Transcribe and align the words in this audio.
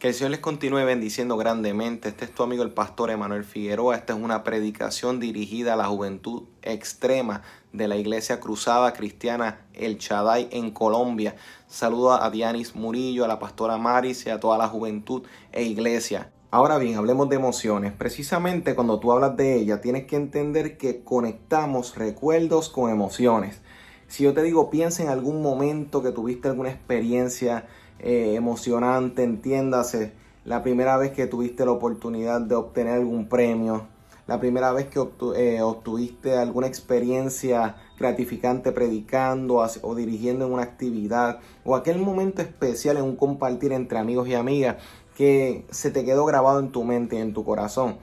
Que 0.00 0.08
el 0.08 0.14
Señor 0.14 0.30
les 0.30 0.40
continúe 0.40 0.82
bendiciendo 0.86 1.36
grandemente. 1.36 2.08
Este 2.08 2.24
es 2.24 2.34
tu 2.34 2.42
amigo 2.42 2.62
el 2.62 2.72
pastor 2.72 3.10
Emanuel 3.10 3.44
Figueroa. 3.44 3.96
Esta 3.96 4.14
es 4.14 4.18
una 4.18 4.42
predicación 4.44 5.20
dirigida 5.20 5.74
a 5.74 5.76
la 5.76 5.88
juventud 5.88 6.44
extrema 6.62 7.42
de 7.74 7.86
la 7.86 7.96
Iglesia 7.96 8.40
Cruzada 8.40 8.94
Cristiana 8.94 9.66
El 9.74 9.98
Chaday 9.98 10.48
en 10.52 10.70
Colombia. 10.70 11.36
Saludo 11.66 12.14
a 12.14 12.30
Dianis 12.30 12.74
Murillo, 12.74 13.26
a 13.26 13.28
la 13.28 13.38
pastora 13.38 13.76
Maris 13.76 14.24
y 14.24 14.30
a 14.30 14.40
toda 14.40 14.56
la 14.56 14.68
juventud 14.68 15.24
e 15.52 15.64
iglesia. 15.64 16.32
Ahora 16.50 16.78
bien, 16.78 16.96
hablemos 16.96 17.28
de 17.28 17.36
emociones. 17.36 17.92
Precisamente 17.92 18.74
cuando 18.74 19.00
tú 19.00 19.12
hablas 19.12 19.36
de 19.36 19.56
ella, 19.56 19.82
tienes 19.82 20.06
que 20.06 20.16
entender 20.16 20.78
que 20.78 21.04
conectamos 21.04 21.96
recuerdos 21.96 22.70
con 22.70 22.90
emociones. 22.90 23.60
Si 24.08 24.24
yo 24.24 24.32
te 24.32 24.42
digo, 24.42 24.70
piensa 24.70 25.02
en 25.02 25.10
algún 25.10 25.42
momento 25.42 26.02
que 26.02 26.10
tuviste 26.10 26.48
alguna 26.48 26.70
experiencia 26.70 27.66
eh, 28.02 28.34
emocionante, 28.34 29.22
entiéndase, 29.22 30.12
la 30.44 30.62
primera 30.62 30.96
vez 30.96 31.12
que 31.12 31.26
tuviste 31.26 31.64
la 31.64 31.72
oportunidad 31.72 32.40
de 32.40 32.54
obtener 32.54 32.94
algún 32.94 33.28
premio, 33.28 33.86
la 34.26 34.40
primera 34.40 34.72
vez 34.72 34.86
que 34.86 35.00
eh, 35.36 35.60
obtuviste 35.60 36.36
alguna 36.36 36.66
experiencia 36.66 37.76
gratificante 37.98 38.72
predicando 38.72 39.56
o 39.82 39.94
dirigiendo 39.94 40.46
en 40.46 40.52
una 40.52 40.62
actividad, 40.62 41.40
o 41.64 41.76
aquel 41.76 41.98
momento 41.98 42.40
especial 42.40 42.96
en 42.96 43.02
un 43.02 43.16
compartir 43.16 43.72
entre 43.72 43.98
amigos 43.98 44.28
y 44.28 44.34
amigas 44.34 44.76
que 45.16 45.66
se 45.70 45.90
te 45.90 46.04
quedó 46.04 46.24
grabado 46.24 46.60
en 46.60 46.70
tu 46.70 46.84
mente 46.84 47.16
y 47.16 47.20
en 47.20 47.34
tu 47.34 47.44
corazón. 47.44 47.96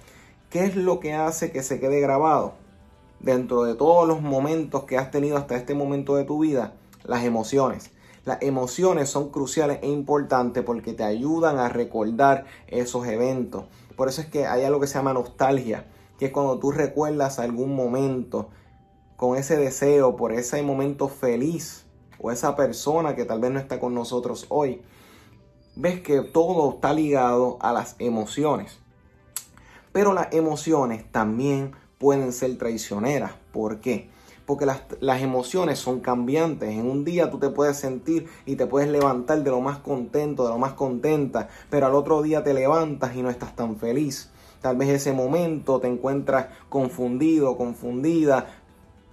¿Qué 0.50 0.66
es 0.66 0.76
lo 0.76 1.00
que 1.00 1.14
hace 1.14 1.52
que 1.52 1.64
se 1.64 1.80
quede 1.80 2.00
grabado? 2.00 2.54
Dentro 3.20 3.64
de 3.64 3.74
todos 3.74 4.08
los 4.08 4.22
momentos 4.22 4.84
que 4.84 4.98
has 4.98 5.10
tenido 5.10 5.38
hasta 5.38 5.56
este 5.56 5.74
momento 5.74 6.16
de 6.16 6.26
tu 6.26 6.40
vida, 6.40 6.74
las 7.04 7.24
emociones. 7.24 7.92
Las 8.28 8.42
emociones 8.42 9.08
son 9.08 9.30
cruciales 9.30 9.80
e 9.84 9.88
importantes 9.88 10.62
porque 10.62 10.92
te 10.92 11.06
ayudan 11.06 11.60
a 11.60 11.70
recordar 11.70 12.44
esos 12.68 13.08
eventos. 13.08 13.64
Por 13.96 14.10
eso 14.10 14.20
es 14.20 14.28
que 14.28 14.46
hay 14.46 14.66
algo 14.66 14.82
que 14.82 14.88
se 14.88 14.96
llama 14.96 15.14
nostalgia, 15.14 15.86
que 16.20 16.26
es 16.26 16.32
cuando 16.34 16.60
tú 16.60 16.72
recuerdas 16.72 17.40
algún 17.40 17.74
momento 17.74 18.50
con 19.16 19.38
ese 19.38 19.56
deseo 19.56 20.18
por 20.18 20.34
ese 20.34 20.62
momento 20.62 21.08
feliz 21.08 21.86
o 22.20 22.30
esa 22.30 22.58
persona 22.58 23.16
que 23.16 23.24
tal 23.24 23.40
vez 23.40 23.50
no 23.50 23.60
está 23.60 23.80
con 23.80 23.94
nosotros 23.94 24.46
hoy. 24.50 24.82
Ves 25.78 26.02
que 26.02 26.20
todo 26.20 26.72
está 26.74 26.92
ligado 26.92 27.58
a 27.62 27.72
las 27.72 27.96
emociones. 27.98 28.78
Pero 29.94 30.12
las 30.12 30.34
emociones 30.34 31.10
también 31.14 31.78
pueden 31.98 32.34
ser 32.34 32.58
traicioneras. 32.58 33.32
¿Por 33.54 33.80
qué? 33.80 34.10
Porque 34.48 34.66
las, 34.66 35.22
emociones 35.22 35.78
son 35.78 36.00
cambiantes. 36.00 36.70
En 36.70 36.90
un 36.90 37.04
día 37.04 37.30
tú 37.30 37.38
te 37.38 37.50
puedes 37.50 37.78
sentir 37.78 38.28
y 38.46 38.56
te 38.56 38.66
puedes 38.66 38.90
levantar 38.90 39.44
de 39.44 39.52
lo 39.52 39.60
más 39.60 39.80
contento, 39.80 40.46
de 40.46 40.50
lo 40.50 40.58
más 40.58 40.72
contenta, 40.72 41.50
pero 41.70 41.86
al 41.86 41.94
otro 41.94 42.22
día 42.22 42.44
te 42.46 42.54
levantas 42.54 43.14
y 43.16 43.22
no 43.22 43.30
estás 43.30 43.56
tan 43.58 43.76
feliz. 43.76 44.32
Tal 44.62 44.78
vez 44.78 44.88
ese 44.88 45.12
momento 45.12 45.82
te 45.82 45.88
encuentras 45.88 46.48
confundido, 46.70 47.58
confundida, 47.58 48.48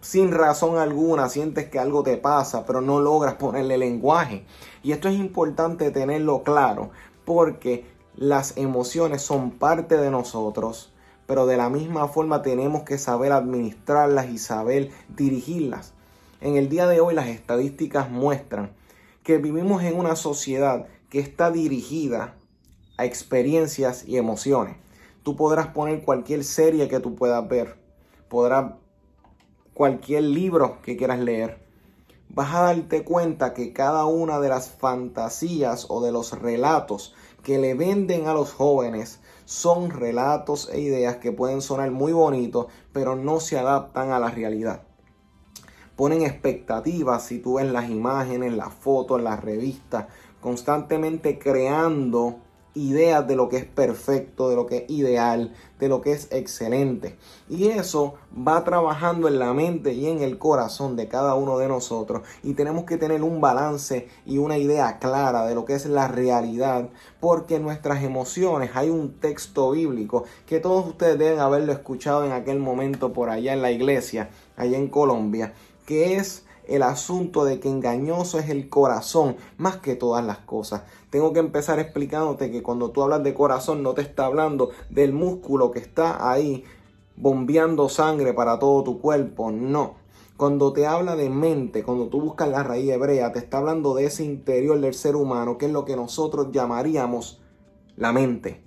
sin 0.00 0.30
razón 0.30 0.78
alguna, 0.78 1.28
sientes 1.28 1.68
que 1.68 1.80
algo 1.80 2.04
te 2.04 2.16
pasa, 2.16 2.64
pero 2.64 2.80
no 2.80 3.00
logras 3.00 3.34
ponerle 3.34 3.76
lenguaje. 3.76 4.46
Y 4.84 4.92
esto 4.92 5.08
es 5.08 5.16
importante 5.16 5.90
tenerlo 5.90 6.44
claro, 6.44 6.90
porque 7.24 7.86
las 8.14 8.56
emociones 8.56 9.22
son 9.22 9.50
parte 9.50 9.96
de 9.96 10.12
nosotros 10.12 10.93
pero 11.26 11.46
de 11.46 11.56
la 11.56 11.70
misma 11.70 12.08
forma 12.08 12.42
tenemos 12.42 12.82
que 12.82 12.98
saber 12.98 13.32
administrarlas 13.32 14.28
y 14.30 14.38
saber 14.38 14.90
dirigirlas. 15.08 15.92
En 16.40 16.56
el 16.56 16.68
día 16.68 16.86
de 16.86 17.00
hoy 17.00 17.14
las 17.14 17.28
estadísticas 17.28 18.10
muestran 18.10 18.72
que 19.22 19.38
vivimos 19.38 19.82
en 19.82 19.98
una 19.98 20.16
sociedad 20.16 20.86
que 21.08 21.18
está 21.18 21.50
dirigida 21.50 22.34
a 22.98 23.04
experiencias 23.04 24.06
y 24.06 24.18
emociones. 24.18 24.76
Tú 25.22 25.36
podrás 25.36 25.68
poner 25.68 26.02
cualquier 26.04 26.44
serie 26.44 26.88
que 26.88 27.00
tú 27.00 27.14
puedas 27.14 27.48
ver, 27.48 27.76
podrás 28.28 28.74
cualquier 29.72 30.24
libro 30.24 30.82
que 30.82 30.96
quieras 30.96 31.18
leer. 31.18 31.64
Vas 32.28 32.54
a 32.54 32.62
darte 32.62 33.04
cuenta 33.04 33.54
que 33.54 33.72
cada 33.72 34.06
una 34.06 34.40
de 34.40 34.48
las 34.48 34.70
fantasías 34.70 35.86
o 35.88 36.02
de 36.04 36.12
los 36.12 36.38
relatos 36.38 37.14
que 37.42 37.58
le 37.58 37.74
venden 37.74 38.26
a 38.26 38.34
los 38.34 38.52
jóvenes 38.52 39.20
son 39.44 39.90
relatos 39.90 40.68
e 40.72 40.80
ideas 40.80 41.16
que 41.16 41.32
pueden 41.32 41.60
sonar 41.60 41.90
muy 41.90 42.12
bonitos, 42.12 42.66
pero 42.92 43.16
no 43.16 43.40
se 43.40 43.58
adaptan 43.58 44.10
a 44.10 44.18
la 44.18 44.30
realidad. 44.30 44.82
Ponen 45.96 46.22
expectativas 46.22 47.24
si 47.24 47.38
tú 47.38 47.54
ves 47.54 47.70
las 47.70 47.88
imágenes, 47.88 48.52
las 48.52 48.72
fotos, 48.72 49.22
las 49.22 49.42
revistas, 49.42 50.06
constantemente 50.40 51.38
creando 51.38 52.40
ideas 52.74 53.26
de 53.26 53.36
lo 53.36 53.48
que 53.48 53.56
es 53.56 53.64
perfecto, 53.64 54.48
de 54.48 54.56
lo 54.56 54.66
que 54.66 54.78
es 54.78 54.90
ideal, 54.90 55.54
de 55.78 55.88
lo 55.88 56.00
que 56.00 56.12
es 56.12 56.28
excelente. 56.32 57.16
Y 57.48 57.68
eso 57.68 58.14
va 58.36 58.64
trabajando 58.64 59.28
en 59.28 59.38
la 59.38 59.52
mente 59.52 59.92
y 59.92 60.06
en 60.06 60.22
el 60.22 60.38
corazón 60.38 60.96
de 60.96 61.08
cada 61.08 61.34
uno 61.34 61.58
de 61.58 61.68
nosotros. 61.68 62.22
Y 62.42 62.54
tenemos 62.54 62.84
que 62.84 62.96
tener 62.96 63.22
un 63.22 63.40
balance 63.40 64.08
y 64.26 64.38
una 64.38 64.58
idea 64.58 64.98
clara 64.98 65.46
de 65.46 65.54
lo 65.54 65.64
que 65.64 65.74
es 65.74 65.86
la 65.86 66.08
realidad. 66.08 66.88
Porque 67.20 67.58
nuestras 67.60 68.02
emociones, 68.02 68.70
hay 68.74 68.90
un 68.90 69.20
texto 69.20 69.70
bíblico 69.70 70.24
que 70.46 70.60
todos 70.60 70.86
ustedes 70.86 71.18
deben 71.18 71.40
haberlo 71.40 71.72
escuchado 71.72 72.24
en 72.24 72.32
aquel 72.32 72.58
momento 72.58 73.12
por 73.12 73.30
allá 73.30 73.52
en 73.52 73.62
la 73.62 73.70
iglesia, 73.70 74.30
allá 74.56 74.76
en 74.76 74.88
Colombia, 74.88 75.54
que 75.86 76.16
es 76.16 76.44
el 76.66 76.82
asunto 76.82 77.44
de 77.44 77.60
que 77.60 77.68
engañoso 77.68 78.38
es 78.38 78.48
el 78.48 78.68
corazón 78.68 79.36
más 79.58 79.76
que 79.76 79.96
todas 79.96 80.24
las 80.24 80.38
cosas. 80.38 80.82
Tengo 81.14 81.32
que 81.32 81.38
empezar 81.38 81.78
explicándote 81.78 82.50
que 82.50 82.64
cuando 82.64 82.90
tú 82.90 83.00
hablas 83.00 83.22
de 83.22 83.34
corazón 83.34 83.84
no 83.84 83.94
te 83.94 84.02
está 84.02 84.26
hablando 84.26 84.70
del 84.90 85.12
músculo 85.12 85.70
que 85.70 85.78
está 85.78 86.28
ahí 86.28 86.64
bombeando 87.14 87.88
sangre 87.88 88.32
para 88.32 88.58
todo 88.58 88.82
tu 88.82 89.00
cuerpo, 89.00 89.52
no. 89.52 89.94
Cuando 90.36 90.72
te 90.72 90.88
habla 90.88 91.14
de 91.14 91.30
mente, 91.30 91.84
cuando 91.84 92.08
tú 92.08 92.20
buscas 92.20 92.48
la 92.48 92.64
raíz 92.64 92.90
hebrea, 92.90 93.30
te 93.30 93.38
está 93.38 93.58
hablando 93.58 93.94
de 93.94 94.06
ese 94.06 94.24
interior 94.24 94.80
del 94.80 94.92
ser 94.92 95.14
humano, 95.14 95.56
que 95.56 95.66
es 95.66 95.72
lo 95.72 95.84
que 95.84 95.94
nosotros 95.94 96.48
llamaríamos 96.50 97.40
la 97.94 98.12
mente. 98.12 98.64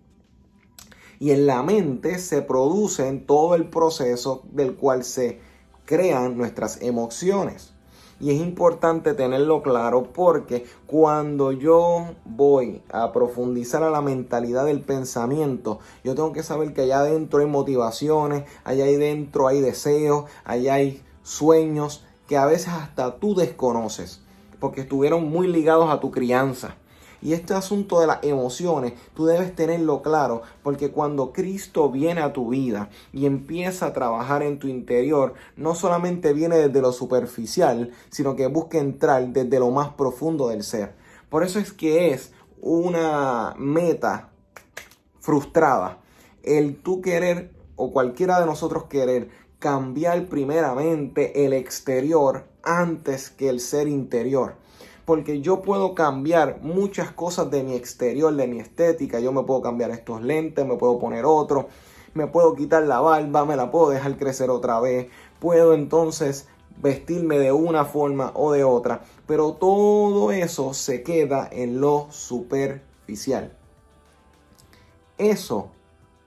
Y 1.20 1.32
en 1.32 1.48
la 1.48 1.64
mente 1.64 2.18
se 2.18 2.44
produce 2.44 3.10
en 3.10 3.26
todo 3.26 3.56
el 3.56 3.70
proceso 3.70 4.44
del 4.54 4.78
cual 4.78 5.04
se 5.04 5.42
crean 5.84 6.38
nuestras 6.38 6.82
emociones. 6.82 7.74
Y 8.20 8.32
es 8.32 8.42
importante 8.42 9.14
tenerlo 9.14 9.62
claro 9.62 10.12
porque 10.12 10.66
cuando 10.88 11.52
yo 11.52 12.16
voy 12.26 12.82
a 12.92 13.12
profundizar 13.12 13.84
a 13.84 13.92
la 13.92 14.02
mentalidad 14.02 14.66
del 14.66 14.82
pensamiento, 14.82 15.80
yo 16.04 16.16
tengo 16.16 16.34
que 16.34 16.42
saber 16.42 16.74
que 16.74 16.82
allá 16.82 17.00
adentro 17.00 17.40
hay 17.40 17.46
motivaciones, 17.46 18.46
allá 18.64 18.86
adentro 18.86 19.48
hay 19.48 19.62
deseos, 19.62 20.26
allá 20.46 20.76
hay 20.76 21.04
sueños 21.22 22.04
que 22.28 22.38
a 22.38 22.46
veces 22.46 22.70
hasta 22.70 23.18
tú 23.18 23.36
desconoces 23.36 24.22
porque 24.60 24.82
estuvieron 24.82 25.30
muy 25.30 25.48
ligados 25.48 25.90
a 25.90 26.00
tu 26.00 26.12
crianza. 26.12 26.76
Y 27.22 27.34
este 27.34 27.54
asunto 27.54 28.00
de 28.00 28.08
las 28.08 28.24
emociones, 28.24 28.94
tú 29.16 29.26
debes 29.26 29.56
tenerlo 29.56 30.02
claro, 30.02 30.44
porque 30.64 30.92
cuando 30.92 31.34
Cristo 31.34 31.90
viene 31.90 32.22
a 32.22 32.34
tu 32.34 32.50
vida 32.50 32.90
y 33.12 33.26
empieza 33.26 33.88
a 33.88 33.94
trabajar 33.94 34.44
en 34.44 34.60
tu 34.60 34.68
interior, 34.68 35.34
no 35.56 35.76
solamente 35.76 36.34
viene 36.34 36.58
desde 36.58 36.82
lo 36.82 36.92
superficial, 36.92 37.92
sino 38.10 38.36
que 38.36 38.48
busca 38.48 38.78
entrar 38.78 39.28
desde 39.28 39.60
lo 39.60 39.72
más 39.72 39.90
profundo 39.90 40.50
del 40.50 40.64
ser. 40.64 40.94
Por 41.30 41.44
eso 41.44 41.60
es 41.60 41.74
que 41.74 42.12
es 42.12 42.32
una 42.62 43.56
meta 43.58 44.30
frustrada 45.20 46.00
el 46.44 46.78
tú 46.78 47.02
querer 47.02 47.52
o 47.76 47.92
cualquiera 47.92 48.40
de 48.40 48.46
nosotros 48.46 48.86
querer 48.86 49.30
cambiar 49.60 50.28
primeramente 50.28 51.46
el 51.46 51.54
exterior 51.54 52.46
antes 52.64 53.30
que 53.30 53.50
el 53.50 53.60
ser 53.60 53.88
interior 53.88 54.56
porque 55.08 55.40
yo 55.40 55.62
puedo 55.62 55.96
cambiar 55.96 56.60
muchas 56.62 57.14
cosas 57.14 57.50
de 57.50 57.64
mi 57.64 57.76
exterior, 57.76 58.36
de 58.36 58.46
mi 58.46 58.60
estética. 58.60 59.22
Yo 59.22 59.32
me 59.32 59.44
puedo 59.44 59.62
cambiar 59.62 59.90
estos 59.92 60.22
lentes, 60.22 60.66
me 60.66 60.76
puedo 60.76 61.00
poner 61.00 61.24
otro, 61.24 61.70
me 62.14 62.28
puedo 62.28 62.56
quitar 62.56 62.84
la 62.84 63.00
barba, 63.00 63.46
me 63.46 63.56
la 63.56 63.72
puedo 63.72 63.90
dejar 63.90 64.18
crecer 64.18 64.50
otra 64.50 64.82
vez. 64.82 65.08
Puedo 65.40 65.74
entonces 65.74 66.50
vestirme 66.82 67.40
de 67.40 67.54
una 67.54 67.86
forma 67.86 68.34
o 68.36 68.52
de 68.52 68.66
otra, 68.66 69.04
pero 69.26 69.54
todo 69.54 70.34
eso 70.34 70.74
se 70.74 71.04
queda 71.04 71.48
en 71.54 71.80
lo 71.80 72.08
superficial. 72.10 73.54
Eso 75.18 75.70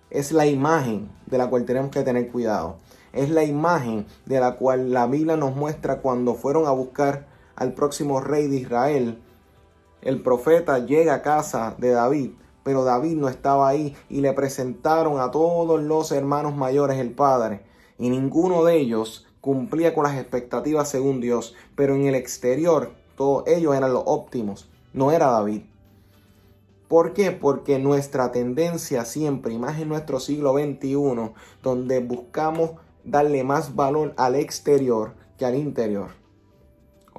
es 0.08 0.32
la 0.32 0.46
imagen 0.46 1.10
de 1.26 1.36
la 1.36 1.50
cual 1.50 1.66
tenemos 1.66 1.90
que 1.90 2.00
tener 2.00 2.28
cuidado. 2.28 2.78
Es 3.12 3.28
la 3.28 3.44
imagen 3.44 4.06
de 4.24 4.40
la 4.40 4.56
cual 4.56 4.90
la 4.90 5.06
Biblia 5.06 5.36
nos 5.36 5.54
muestra 5.54 6.00
cuando 6.00 6.34
fueron 6.34 6.66
a 6.66 6.70
buscar 6.70 7.28
al 7.60 7.74
próximo 7.74 8.20
rey 8.20 8.48
de 8.48 8.56
Israel, 8.56 9.22
el 10.00 10.22
profeta 10.22 10.78
llega 10.78 11.14
a 11.14 11.22
casa 11.22 11.74
de 11.76 11.90
David, 11.90 12.30
pero 12.64 12.84
David 12.84 13.16
no 13.16 13.28
estaba 13.28 13.68
ahí 13.68 13.94
y 14.08 14.22
le 14.22 14.32
presentaron 14.32 15.20
a 15.20 15.30
todos 15.30 15.80
los 15.80 16.10
hermanos 16.10 16.56
mayores 16.56 16.98
el 16.98 17.12
padre, 17.12 17.60
y 17.98 18.08
ninguno 18.08 18.64
de 18.64 18.78
ellos 18.78 19.26
cumplía 19.42 19.94
con 19.94 20.04
las 20.04 20.16
expectativas 20.16 20.88
según 20.88 21.20
Dios, 21.20 21.54
pero 21.76 21.94
en 21.94 22.06
el 22.06 22.14
exterior 22.14 22.92
todos 23.14 23.46
ellos 23.46 23.76
eran 23.76 23.92
los 23.92 24.04
óptimos, 24.06 24.70
no 24.94 25.12
era 25.12 25.26
David. 25.26 25.60
¿Por 26.88 27.12
qué? 27.12 27.30
Porque 27.30 27.78
nuestra 27.78 28.32
tendencia 28.32 29.04
siempre, 29.04 29.52
y 29.52 29.58
más 29.58 29.78
en 29.78 29.90
nuestro 29.90 30.18
siglo 30.18 30.54
XXI, 30.54 31.30
donde 31.62 32.00
buscamos 32.00 32.70
darle 33.04 33.44
más 33.44 33.76
valor 33.76 34.14
al 34.16 34.34
exterior 34.34 35.12
que 35.36 35.44
al 35.44 35.56
interior. 35.56 36.19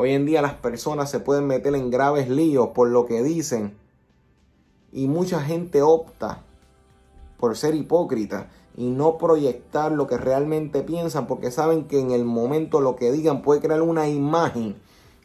Hoy 0.04 0.14
en 0.14 0.26
día 0.26 0.42
las 0.42 0.56
personas 0.56 1.12
se 1.12 1.20
pueden 1.20 1.46
meter 1.46 1.76
en 1.76 1.92
graves 1.92 2.28
líos 2.28 2.70
por 2.70 2.90
lo 2.90 3.06
que 3.06 3.22
dicen 3.22 3.78
y 4.92 5.08
mucha 5.08 5.42
gente 5.42 5.84
opta 5.84 6.42
por 7.38 7.56
ser 7.56 7.76
hipócrita 7.76 8.50
y 8.76 8.90
no 8.90 9.20
proyectar 9.20 9.92
lo 9.92 10.08
que 10.08 10.18
realmente 10.18 10.82
piensan 10.82 11.28
porque 11.28 11.52
saben 11.52 11.84
que 11.84 12.00
en 12.00 12.10
el 12.10 12.26
momento 12.26 12.82
lo 12.82 12.96
que 12.96 13.12
digan 13.12 13.44
puede 13.44 13.62
crear 13.62 13.84
una 13.84 14.10
imagen 14.10 14.76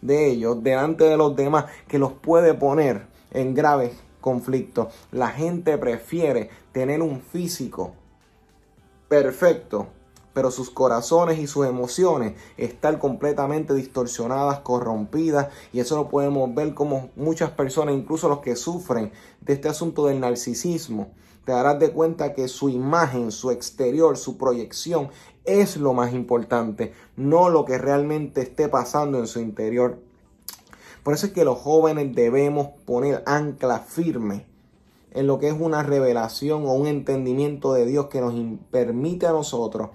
de 0.03 0.27
ellos 0.27 0.63
delante 0.63 1.05
de 1.05 1.17
los 1.17 1.35
demás 1.35 1.65
que 1.89 1.99
los 1.99 2.13
puede 2.13 2.53
poner 2.53 3.07
en 3.31 3.55
graves 3.55 3.97
conflictos. 4.21 4.93
La 5.11 5.29
gente 5.29 5.79
prefiere 5.79 6.51
tener 6.73 7.01
un 7.01 7.23
físico 7.23 7.95
perfecto 9.09 9.87
pero 10.37 10.51
sus 10.51 10.69
corazones 10.69 11.39
y 11.39 11.47
sus 11.47 11.65
emociones 11.65 12.35
están 12.59 12.99
completamente 12.99 13.73
distorsionadas, 13.73 14.59
corrompidas, 14.59 15.47
y 15.73 15.81
eso 15.81 15.97
lo 15.97 16.11
podemos 16.11 16.55
ver 16.55 16.75
como 16.75 17.09
muchas 17.17 17.53
personas, 17.53 17.95
incluso 17.95 18.29
los 18.29 18.41
que 18.41 18.55
sufren 18.55 19.13
de 19.41 19.55
este 19.55 19.71
asunto 19.71 20.05
del 20.05 20.21
narcisismo, 20.21 21.09
te 21.47 21.53
darás 21.53 21.79
de 21.79 21.91
cuenta 21.91 22.35
que 22.35 22.49
su 22.49 22.69
imagen, 22.69 23.33
su 23.33 23.51
exterior, 23.51 24.19
su 24.19 24.37
proyección 24.37 25.09
es 25.47 25.79
lo 25.79 25.95
más 25.95 26.13
importante, 26.13 26.93
no 27.17 27.49
lo 27.49 27.65
que 27.65 27.79
realmente 27.79 28.43
esté 28.43 28.69
pasando 28.69 29.19
en 29.19 29.29
su 29.29 29.41
interior. 29.41 30.01
Por 31.03 31.15
eso 31.15 31.29
es 31.29 31.33
que 31.33 31.47
los 31.47 31.59
jóvenes 31.59 32.15
debemos 32.15 32.73
poner 32.85 33.23
ancla 33.25 33.79
firme 33.79 34.45
en 35.13 35.27
lo 35.27 35.39
que 35.39 35.49
es 35.49 35.57
una 35.59 35.83
revelación 35.83 36.67
o 36.67 36.75
un 36.75 36.87
entendimiento 36.87 37.73
de 37.73 37.87
Dios 37.87 38.09
que 38.09 38.21
nos 38.21 38.35
permite 38.71 39.27
a 39.27 39.33
nosotros 39.33 39.89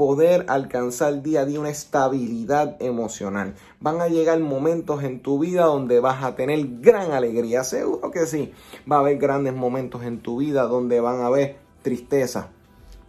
poder 0.00 0.46
alcanzar 0.48 1.20
día 1.20 1.42
a 1.42 1.44
día 1.44 1.60
una 1.60 1.68
estabilidad 1.68 2.80
emocional. 2.80 3.54
Van 3.80 4.00
a 4.00 4.08
llegar 4.08 4.40
momentos 4.40 5.02
en 5.02 5.20
tu 5.20 5.38
vida 5.38 5.64
donde 5.64 6.00
vas 6.00 6.24
a 6.24 6.36
tener 6.36 6.80
gran 6.80 7.12
alegría, 7.12 7.64
seguro 7.64 8.10
que 8.10 8.24
sí. 8.24 8.50
Va 8.90 8.96
a 8.96 9.00
haber 9.00 9.18
grandes 9.18 9.52
momentos 9.52 10.02
en 10.02 10.20
tu 10.20 10.38
vida 10.38 10.62
donde 10.62 11.00
van 11.00 11.20
a 11.20 11.26
haber 11.26 11.58
tristeza. 11.82 12.48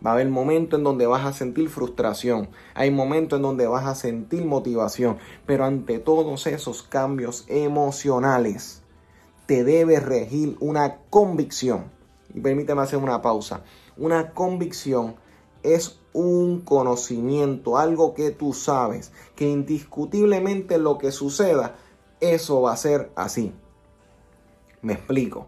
Va 0.06 0.10
a 0.10 0.14
haber 0.16 0.28
momentos 0.28 0.80
en 0.80 0.84
donde 0.84 1.06
vas 1.08 1.26
a 1.26 1.32
sentir 1.32 1.70
frustración. 1.70 2.50
Hay 2.74 2.92
momentos 2.92 3.38
en 3.38 3.44
donde 3.44 3.68
vas 3.68 3.86
a 3.86 3.96
sentir 3.96 4.44
motivación. 4.44 5.18
Pero 5.46 5.64
ante 5.64 5.98
todos 5.98 6.46
esos 6.46 6.84
cambios 6.84 7.46
emocionales, 7.48 8.82
te 9.46 9.64
debe 9.64 10.02
regir 10.02 10.58
una 10.60 10.98
convicción. 11.10 11.86
Y 12.34 12.42
permíteme 12.42 12.82
hacer 12.82 13.00
una 13.00 13.22
pausa. 13.22 13.62
Una 13.96 14.32
convicción 14.32 15.16
es 15.64 16.01
un 16.14 16.62
conocimiento, 16.62 17.78
algo 17.78 18.14
que 18.14 18.32
tú 18.32 18.54
sabes, 18.54 19.12
que 19.36 19.50
indiscutiblemente 19.50 20.78
lo 20.78 20.98
que 20.98 21.12
suceda, 21.12 21.76
eso 22.20 22.62
va 22.62 22.74
a 22.74 22.78
ser 22.78 23.12
así. 23.16 23.54
Me 24.82 24.94
explico. 24.94 25.48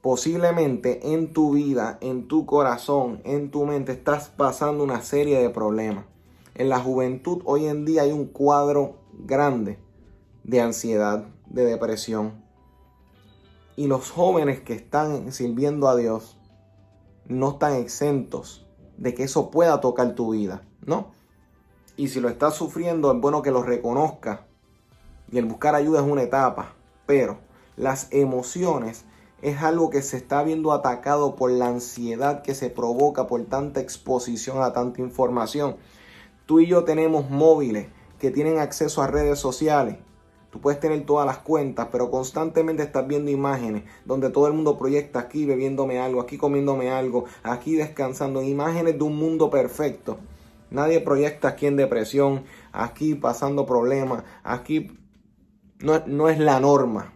Posiblemente 0.00 1.14
en 1.14 1.32
tu 1.32 1.52
vida, 1.52 1.98
en 2.00 2.28
tu 2.28 2.44
corazón, 2.44 3.22
en 3.24 3.50
tu 3.50 3.64
mente, 3.64 3.92
estás 3.92 4.28
pasando 4.28 4.84
una 4.84 5.00
serie 5.00 5.38
de 5.38 5.50
problemas. 5.50 6.04
En 6.54 6.68
la 6.68 6.78
juventud 6.78 7.40
hoy 7.46 7.66
en 7.66 7.84
día 7.84 8.02
hay 8.02 8.12
un 8.12 8.26
cuadro 8.26 8.96
grande 9.12 9.78
de 10.42 10.60
ansiedad, 10.60 11.26
de 11.46 11.64
depresión. 11.64 12.44
Y 13.76 13.86
los 13.86 14.10
jóvenes 14.10 14.60
que 14.60 14.74
están 14.74 15.32
sirviendo 15.32 15.88
a 15.88 15.96
Dios 15.96 16.38
no 17.26 17.52
están 17.52 17.74
exentos 17.74 18.63
de 18.96 19.14
que 19.14 19.24
eso 19.24 19.50
pueda 19.50 19.80
tocar 19.80 20.14
tu 20.14 20.32
vida, 20.32 20.62
¿no? 20.84 21.12
Y 21.96 22.08
si 22.08 22.20
lo 22.20 22.28
estás 22.28 22.54
sufriendo, 22.54 23.12
es 23.12 23.20
bueno 23.20 23.42
que 23.42 23.50
lo 23.50 23.62
reconozcas. 23.62 24.40
Y 25.30 25.38
el 25.38 25.44
buscar 25.44 25.74
ayuda 25.74 26.00
es 26.00 26.06
una 26.06 26.22
etapa. 26.22 26.74
Pero 27.06 27.38
las 27.76 28.08
emociones 28.12 29.04
es 29.42 29.62
algo 29.62 29.90
que 29.90 30.02
se 30.02 30.16
está 30.16 30.42
viendo 30.42 30.72
atacado 30.72 31.36
por 31.36 31.50
la 31.50 31.68
ansiedad 31.68 32.42
que 32.42 32.54
se 32.54 32.70
provoca 32.70 33.26
por 33.26 33.44
tanta 33.44 33.80
exposición 33.80 34.62
a 34.62 34.72
tanta 34.72 35.00
información. 35.02 35.76
Tú 36.46 36.60
y 36.60 36.66
yo 36.66 36.84
tenemos 36.84 37.30
móviles 37.30 37.88
que 38.18 38.30
tienen 38.30 38.58
acceso 38.58 39.02
a 39.02 39.06
redes 39.06 39.38
sociales 39.38 39.98
Tú 40.54 40.60
puedes 40.60 40.78
tener 40.78 41.04
todas 41.04 41.26
las 41.26 41.38
cuentas, 41.38 41.88
pero 41.90 42.12
constantemente 42.12 42.84
estás 42.84 43.08
viendo 43.08 43.28
imágenes 43.28 43.82
donde 44.04 44.30
todo 44.30 44.46
el 44.46 44.52
mundo 44.52 44.78
proyecta 44.78 45.18
aquí 45.18 45.46
bebiéndome 45.46 45.98
algo, 45.98 46.20
aquí 46.20 46.38
comiéndome 46.38 46.92
algo, 46.92 47.24
aquí 47.42 47.74
descansando, 47.74 48.40
imágenes 48.40 48.96
de 48.96 49.02
un 49.02 49.16
mundo 49.16 49.50
perfecto. 49.50 50.16
Nadie 50.70 51.00
proyecta 51.00 51.48
aquí 51.48 51.66
en 51.66 51.74
depresión, 51.74 52.44
aquí 52.70 53.16
pasando 53.16 53.66
problemas, 53.66 54.22
aquí 54.44 54.96
no, 55.80 56.00
no 56.06 56.28
es 56.28 56.38
la 56.38 56.60
norma. 56.60 57.14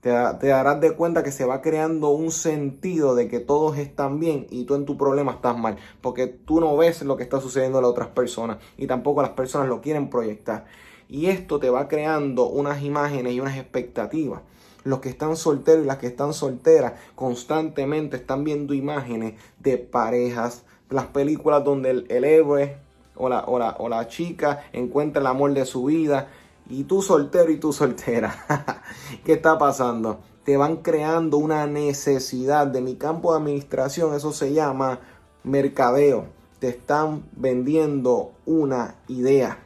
Te, 0.00 0.10
te, 0.40 0.48
darás 0.48 0.80
de 0.80 0.96
cuenta 0.96 1.22
que 1.22 1.30
se 1.30 1.44
va 1.44 1.62
creando 1.62 2.10
un 2.10 2.32
sentido 2.32 3.14
de 3.14 3.28
que 3.28 3.38
todos 3.38 3.78
están 3.78 4.18
bien 4.18 4.48
y 4.50 4.64
tú 4.64 4.74
en 4.74 4.84
tu 4.84 4.98
problema 4.98 5.30
estás 5.30 5.56
mal, 5.56 5.76
porque 6.00 6.26
tú 6.26 6.58
no 6.58 6.76
ves 6.76 7.02
lo 7.02 7.16
que 7.16 7.22
está 7.22 7.40
sucediendo 7.40 7.78
a 7.78 7.82
las 7.82 7.90
otras 7.92 8.08
personas 8.08 8.58
y 8.76 8.88
tampoco 8.88 9.22
las 9.22 9.30
personas 9.30 9.68
lo 9.68 9.80
quieren 9.80 10.10
proyectar. 10.10 10.64
Y 11.08 11.26
esto 11.26 11.58
te 11.60 11.70
va 11.70 11.88
creando 11.88 12.46
unas 12.48 12.82
imágenes 12.82 13.32
y 13.32 13.40
unas 13.40 13.56
expectativas. 13.56 14.42
Los 14.84 15.00
que 15.00 15.08
están 15.08 15.36
solteros 15.36 15.84
y 15.84 15.86
las 15.86 15.98
que 15.98 16.06
están 16.06 16.32
solteras 16.32 16.94
constantemente 17.14 18.16
están 18.16 18.44
viendo 18.44 18.74
imágenes 18.74 19.34
de 19.58 19.78
parejas, 19.78 20.64
las 20.90 21.06
películas 21.06 21.64
donde 21.64 21.90
el, 21.90 22.24
héroe 22.24 22.76
o 23.16 23.28
la, 23.28 23.40
o, 23.40 23.56
o 23.56 23.88
la 23.88 24.06
chica 24.08 24.64
encuentra 24.72 25.20
el 25.20 25.26
amor 25.26 25.52
de 25.54 25.64
su 25.64 25.84
vida 25.84 26.28
y 26.68 26.84
tú 26.84 27.02
soltero 27.02 27.50
y 27.50 27.58
tú 27.58 27.72
soltera. 27.72 28.82
¿Qué 29.24 29.34
está 29.34 29.58
pasando? 29.58 30.20
Te 30.44 30.56
van 30.56 30.76
creando 30.76 31.38
una 31.38 31.66
necesidad 31.66 32.68
de 32.68 32.80
mi 32.80 32.94
campo 32.94 33.32
de 33.32 33.40
administración, 33.40 34.14
eso 34.14 34.32
se 34.32 34.52
llama 34.52 35.00
mercadeo. 35.42 36.26
Te 36.60 36.68
están 36.68 37.24
vendiendo 37.32 38.32
una 38.46 38.94
idea 39.08 39.65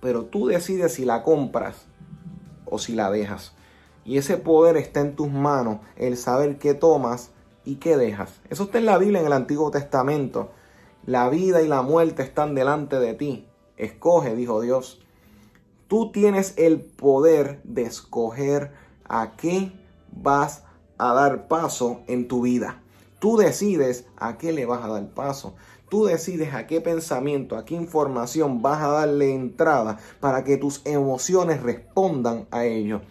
pero 0.00 0.24
tú 0.24 0.46
decides 0.46 0.94
si 0.94 1.04
la 1.04 1.22
compras 1.22 1.86
o 2.64 2.78
si 2.78 2.94
la 2.94 3.10
dejas. 3.10 3.52
Y 4.04 4.18
ese 4.18 4.36
poder 4.36 4.76
está 4.76 5.00
en 5.00 5.16
tus 5.16 5.30
manos, 5.30 5.80
el 5.96 6.16
saber 6.16 6.58
qué 6.58 6.74
tomas 6.74 7.30
y 7.64 7.76
qué 7.76 7.96
dejas. 7.96 8.40
Eso 8.48 8.64
está 8.64 8.78
en 8.78 8.86
la 8.86 8.98
Biblia, 8.98 9.20
en 9.20 9.26
el 9.26 9.32
Antiguo 9.32 9.70
Testamento. 9.70 10.52
La 11.04 11.28
vida 11.28 11.62
y 11.62 11.68
la 11.68 11.82
muerte 11.82 12.22
están 12.22 12.54
delante 12.54 12.98
de 13.00 13.14
ti. 13.14 13.48
Escoge, 13.76 14.34
dijo 14.36 14.60
Dios. 14.60 15.00
Tú 15.88 16.10
tienes 16.12 16.54
el 16.56 16.80
poder 16.80 17.60
de 17.64 17.82
escoger 17.82 18.72
a 19.04 19.36
qué 19.36 19.72
vas 20.12 20.64
a 20.98 21.12
dar 21.12 21.48
paso 21.48 22.00
en 22.06 22.28
tu 22.28 22.42
vida. 22.42 22.82
Tú 23.18 23.36
decides 23.36 24.06
a 24.16 24.36
qué 24.38 24.52
le 24.52 24.66
vas 24.66 24.84
a 24.84 24.88
dar 24.88 25.08
paso. 25.08 25.54
Tú 25.88 26.06
decides 26.06 26.52
a 26.52 26.66
qué 26.66 26.80
pensamiento, 26.80 27.56
a 27.56 27.64
qué 27.64 27.74
información 27.74 28.60
vas 28.60 28.82
a 28.82 28.88
darle 28.88 29.32
entrada 29.32 29.98
para 30.18 30.42
que 30.42 30.56
tus 30.56 30.82
emociones 30.84 31.62
respondan 31.62 32.46
a 32.50 32.64
ello. 32.64 33.02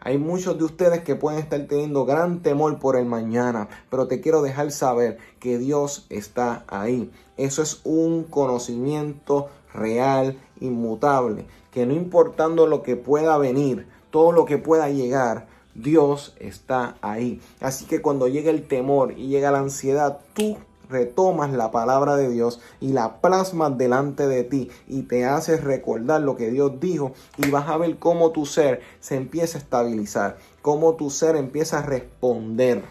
Hay 0.00 0.18
muchos 0.18 0.56
de 0.58 0.64
ustedes 0.64 1.00
que 1.00 1.16
pueden 1.16 1.40
estar 1.40 1.60
teniendo 1.66 2.04
gran 2.04 2.40
temor 2.40 2.78
por 2.78 2.96
el 2.96 3.06
mañana, 3.06 3.68
pero 3.90 4.06
te 4.06 4.20
quiero 4.20 4.42
dejar 4.42 4.70
saber 4.70 5.18
que 5.40 5.58
Dios 5.58 6.06
está 6.10 6.64
ahí. 6.68 7.10
Eso 7.36 7.62
es 7.62 7.80
un 7.82 8.24
conocimiento 8.24 9.48
real, 9.72 10.38
inmutable, 10.60 11.46
que 11.72 11.86
no 11.86 11.94
importando 11.94 12.66
lo 12.66 12.82
que 12.82 12.96
pueda 12.96 13.36
venir, 13.38 13.88
todo 14.10 14.32
lo 14.32 14.44
que 14.44 14.58
pueda 14.58 14.90
llegar, 14.90 15.48
Dios 15.74 16.36
está 16.38 16.96
ahí. 17.00 17.40
Así 17.60 17.86
que 17.86 18.00
cuando 18.00 18.28
llega 18.28 18.50
el 18.50 18.68
temor 18.68 19.12
y 19.16 19.28
llega 19.28 19.50
la 19.50 19.58
ansiedad, 19.58 20.20
tú 20.34 20.56
retomas 20.88 21.52
la 21.52 21.70
palabra 21.70 22.16
de 22.16 22.28
Dios 22.28 22.60
y 22.80 22.92
la 22.92 23.20
plasmas 23.20 23.76
delante 23.76 24.26
de 24.26 24.44
ti 24.44 24.70
y 24.88 25.02
te 25.02 25.24
haces 25.24 25.64
recordar 25.64 26.20
lo 26.20 26.36
que 26.36 26.50
Dios 26.50 26.80
dijo 26.80 27.12
y 27.38 27.50
vas 27.50 27.68
a 27.68 27.76
ver 27.76 27.98
cómo 27.98 28.30
tu 28.30 28.46
ser 28.46 28.80
se 29.00 29.16
empieza 29.16 29.58
a 29.58 29.60
estabilizar, 29.60 30.38
cómo 30.62 30.94
tu 30.94 31.10
ser 31.10 31.36
empieza 31.36 31.78
a 31.78 31.82
responder 31.82 32.84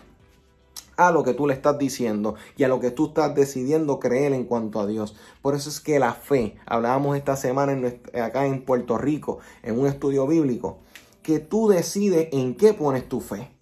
a 0.97 1.11
lo 1.11 1.23
que 1.23 1.33
tú 1.33 1.47
le 1.47 1.53
estás 1.53 1.77
diciendo 1.77 2.35
y 2.57 2.63
a 2.63 2.67
lo 2.67 2.79
que 2.79 2.91
tú 2.91 3.07
estás 3.07 3.35
decidiendo 3.35 3.99
creer 3.99 4.33
en 4.33 4.45
cuanto 4.45 4.79
a 4.79 4.87
Dios. 4.87 5.15
Por 5.41 5.55
eso 5.55 5.69
es 5.69 5.79
que 5.79 5.99
la 5.99 6.13
fe, 6.13 6.55
hablábamos 6.65 7.17
esta 7.17 7.35
semana 7.35 7.93
acá 8.13 8.45
en 8.45 8.63
Puerto 8.63 8.97
Rico, 8.97 9.39
en 9.63 9.79
un 9.79 9.87
estudio 9.87 10.27
bíblico, 10.27 10.77
que 11.21 11.39
tú 11.39 11.67
decides 11.67 12.29
en 12.31 12.55
qué 12.55 12.73
pones 12.73 13.09
tu 13.09 13.19
fe. 13.19 13.54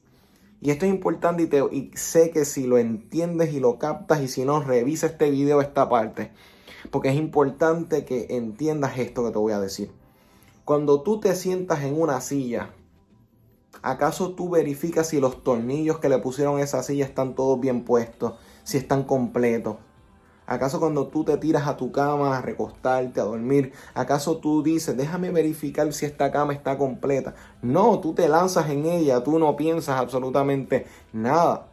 Y 0.63 0.71
esto 0.71 0.85
es 0.85 0.91
importante 0.91 1.43
y, 1.71 1.91
sé 1.93 2.31
que 2.31 2.45
si 2.45 2.65
lo 2.65 2.77
entiendes 2.77 3.53
y 3.53 3.59
lo 3.59 3.77
captas 3.77 4.21
y 4.21 4.27
si 4.27 4.45
no, 4.45 4.61
revisa 4.61 5.07
este 5.07 5.29
video, 5.29 5.61
esta 5.61 5.89
parte. 5.89 6.31
Porque 6.89 7.09
es 7.09 7.15
importante 7.15 8.05
que 8.05 8.27
entiendas 8.31 8.97
esto 8.97 9.25
que 9.25 9.31
te 9.31 9.37
voy 9.37 9.51
a 9.51 9.59
decir. 9.59 9.91
Cuando 10.65 11.03
tú 11.03 11.19
te 11.19 11.35
sientas 11.35 11.83
en 11.83 12.01
una 12.01 12.21
silla 12.21 12.71
¿Acaso 13.81 14.33
tú 14.33 14.49
verificas 14.49 15.09
si 15.09 15.19
los 15.19 15.43
tornillos 15.43 15.99
que 15.99 16.07
le 16.07 16.19
pusieron 16.19 16.57
a 16.57 16.61
esa 16.61 16.83
silla 16.83 17.05
están 17.05 17.35
todos 17.35 17.59
bien 17.59 17.83
puestos? 17.83 18.33
Si 18.63 18.77
están 18.77 19.03
completos. 19.03 19.75
¿Acaso 20.45 20.79
cuando 20.79 21.07
tú 21.07 21.23
te 21.23 21.37
tiras 21.37 21.67
a 21.67 21.77
tu 21.77 21.91
cama 21.91 22.37
a 22.37 22.41
recostarte, 22.41 23.21
a 23.21 23.23
dormir, 23.23 23.71
acaso 23.93 24.37
tú 24.37 24.61
dices, 24.61 24.97
déjame 24.97 25.31
verificar 25.31 25.91
si 25.93 26.05
esta 26.05 26.31
cama 26.31 26.53
está 26.53 26.77
completa? 26.77 27.33
No, 27.61 27.99
tú 27.99 28.13
te 28.13 28.27
lanzas 28.27 28.69
en 28.69 28.85
ella, 28.85 29.23
tú 29.23 29.39
no 29.39 29.55
piensas 29.55 29.99
absolutamente 29.99 30.85
nada. 31.13 31.67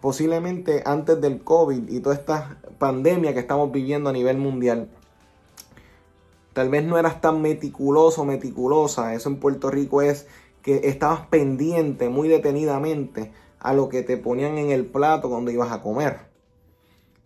Posiblemente 0.00 0.82
antes 0.84 1.20
del 1.20 1.42
COVID 1.42 1.88
y 1.88 2.00
toda 2.00 2.16
esta 2.16 2.58
pandemia 2.78 3.32
que 3.32 3.40
estamos 3.40 3.70
viviendo 3.70 4.10
a 4.10 4.12
nivel 4.12 4.38
mundial, 4.38 4.88
tal 6.52 6.68
vez 6.68 6.84
no 6.84 6.98
eras 6.98 7.20
tan 7.20 7.40
meticuloso, 7.42 8.24
meticulosa. 8.24 9.14
Eso 9.14 9.28
en 9.28 9.38
Puerto 9.38 9.70
Rico 9.70 10.02
es 10.02 10.26
que 10.62 10.88
estabas 10.88 11.26
pendiente 11.28 12.08
muy 12.08 12.28
detenidamente 12.28 13.32
a 13.60 13.72
lo 13.72 13.88
que 13.88 14.02
te 14.02 14.16
ponían 14.16 14.58
en 14.58 14.70
el 14.70 14.84
plato 14.84 15.28
cuando 15.28 15.52
ibas 15.52 15.70
a 15.70 15.80
comer. 15.80 16.35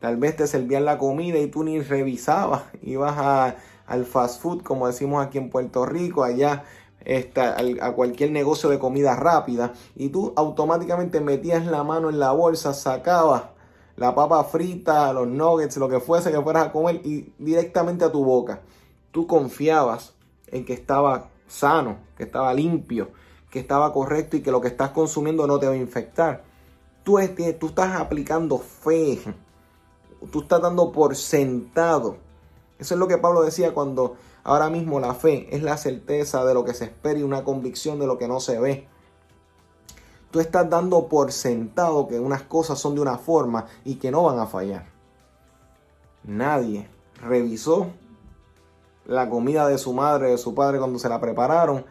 Tal 0.00 0.16
vez 0.16 0.37
te 0.37 0.47
servían 0.47 0.85
la 0.85 0.99
comida 0.99 1.38
y 1.38 1.47
tú 1.47 1.62
ni 1.62 1.80
revisabas. 1.80 2.62
Ibas 2.83 3.54
al 3.87 4.04
fast 4.04 4.42
food, 4.42 4.62
como 4.62 4.87
decimos 4.87 5.25
aquí 5.25 5.38
en 5.38 5.50
Puerto 5.50 5.87
Rico, 5.87 6.25
allá 6.25 6.64
a 7.80 7.92
cualquier 7.92 8.30
negocio 8.30 8.69
de 8.69 8.78
comida 8.78 9.16
rápida. 9.16 9.73
Y 9.95 10.09
tú 10.09 10.33
automáticamente 10.37 11.21
metías 11.21 11.66
la 11.66 11.85
mano 11.85 12.11
en 12.11 12.19
la 12.19 12.33
bolsa, 12.33 12.75
sacabas 12.75 13.45
la 13.97 14.14
papa 14.14 14.42
frita, 14.45 15.12
los 15.12 15.28
nuggets, 15.28 15.76
lo 15.76 15.88
que 15.88 16.00
fuese 16.00 16.33
que 16.33 16.40
fueras 16.40 16.66
a 16.66 16.73
comer 16.73 16.97
y 17.04 17.33
directamente 17.38 18.04
a 18.04 18.12
tu 18.12 18.25
boca. 18.25 18.61
Tú 19.11 19.26
confiabas 19.26 20.14
en 20.47 20.64
que 20.64 20.73
estaba 20.73 21.28
sano, 21.47 21.99
que 22.16 22.25
estaba 22.25 22.54
limpio 22.54 23.09
que 23.50 23.59
estaba 23.59 23.92
correcto 23.92 24.37
y 24.37 24.40
que 24.40 24.52
lo 24.52 24.61
que 24.61 24.69
estás 24.69 24.90
consumiendo 24.90 25.47
no 25.47 25.59
te 25.59 25.66
va 25.66 25.73
a 25.73 25.76
infectar. 25.76 26.45
Tú 27.02 27.19
estás 27.19 28.00
aplicando 28.00 28.59
fe. 28.59 29.19
Tú 30.31 30.41
estás 30.41 30.61
dando 30.61 30.93
por 30.93 31.17
sentado. 31.17 32.17
Eso 32.79 32.95
es 32.95 33.00
lo 33.00 33.09
que 33.09 33.19
Pablo 33.19 33.43
decía 33.43 33.75
cuando 33.75 34.17
ahora 34.45 34.71
mismo 34.71 35.00
la 35.00 35.15
fe 35.15 35.55
es 35.55 35.62
la 35.62 35.77
certeza 35.77 36.45
de 36.45 36.55
lo 36.55 36.65
que 36.65 36.75
se 36.75 36.85
espera 36.85 37.19
y 37.19 37.23
una 37.23 37.45
convicción 37.45 37.99
de 37.99 38.07
lo 38.07 38.19
que 38.19 38.29
no 38.29 38.41
se 38.41 38.59
ve. 38.59 38.89
Tú 40.31 40.41
estás 40.41 40.71
dando 40.71 41.09
por 41.09 41.33
sentado 41.33 42.07
que 42.07 42.21
unas 42.21 42.43
cosas 42.43 42.79
son 42.79 42.95
de 42.95 43.00
una 43.00 43.19
forma 43.19 43.67
y 43.85 43.97
que 43.97 44.11
no 44.11 44.23
van 44.23 44.39
a 44.39 44.47
fallar. 44.47 44.87
Nadie 46.23 46.89
revisó 47.21 47.89
la 49.07 49.29
comida 49.29 49.67
de 49.67 49.79
su 49.79 49.93
madre, 49.93 50.31
de 50.31 50.39
su 50.39 50.55
padre 50.55 50.79
cuando 50.79 50.99
se 50.99 51.09
la 51.09 51.21
prepararon 51.21 51.85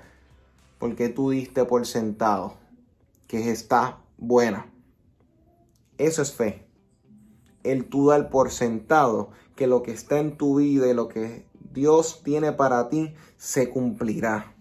porque 0.79 1.09
tú 1.09 1.31
diste 1.31 1.65
por 1.65 1.85
sentado 1.85 2.53
que 3.27 3.51
está 3.51 3.99
buena. 4.17 4.71
Eso 5.97 6.21
es 6.21 6.33
fe. 6.33 6.68
El 7.63 7.85
tú 7.85 8.07
dar 8.07 8.29
por 8.29 8.51
sentado 8.51 9.31
que 9.55 9.67
lo 9.67 9.83
que 9.83 9.91
está 9.91 10.19
en 10.19 10.37
tu 10.37 10.57
vida 10.57 10.87
y 10.87 10.93
lo 10.93 11.07
que 11.07 11.45
Dios 11.73 12.21
tiene 12.23 12.51
para 12.51 12.89
ti 12.89 13.13
se 13.37 13.69
cumplirá. 13.69 14.53